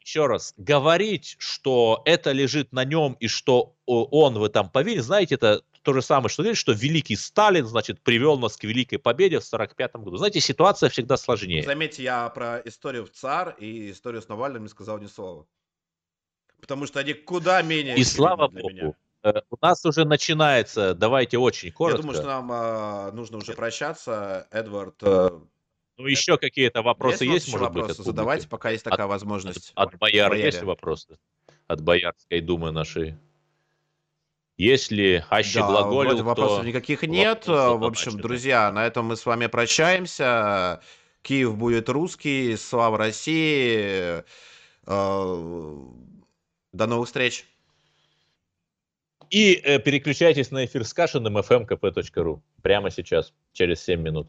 [0.05, 5.37] еще раз, говорить, что это лежит на нем и что он в этом повинен, знаете,
[5.37, 9.37] это то же самое, что говорит, что великий Сталин, значит, привел нас к великой победе
[9.41, 10.17] в 1945 году.
[10.17, 11.63] Знаете, ситуация всегда сложнее.
[11.63, 15.47] Заметьте, я про историю в ЦАР и историю с Навальным не сказал ни слова.
[16.61, 17.97] Потому что они куда менее...
[17.97, 18.71] И слава богу.
[18.71, 18.95] Меня.
[19.25, 21.99] Э, у нас уже начинается, давайте очень коротко.
[21.99, 24.47] Я думаю, что нам э, нужно уже прощаться.
[24.51, 25.31] Эдвард, э,
[25.99, 27.99] ну, еще какие-то вопросы есть, есть может вопросы?
[27.99, 28.07] быть?
[28.07, 29.73] Задавайте, пока есть такая от, возможность.
[29.75, 30.47] От, от бояр Бояре.
[30.47, 31.19] есть вопросы?
[31.67, 33.17] От Боярской думы нашей.
[34.57, 36.67] Если Аще да, глаголил, вроде вопросов то...
[36.67, 37.47] никаких нет.
[37.47, 40.81] В общем, друзья, на этом мы с вами прощаемся.
[41.23, 42.57] Киев будет русский.
[42.57, 44.23] Слава России.
[44.87, 45.77] Э,
[46.73, 47.47] до новых встреч.
[49.31, 54.29] И э, переключайтесь на эфир с Кашиным fmkp.ru прямо сейчас, через 7 минут.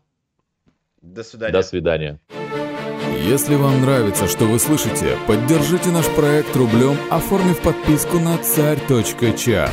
[1.02, 1.52] До свидания.
[1.52, 2.20] До свидания.
[3.20, 9.70] Если вам нравится, что вы слышите, поддержите наш проект рублем, оформив подписку на царь.ча.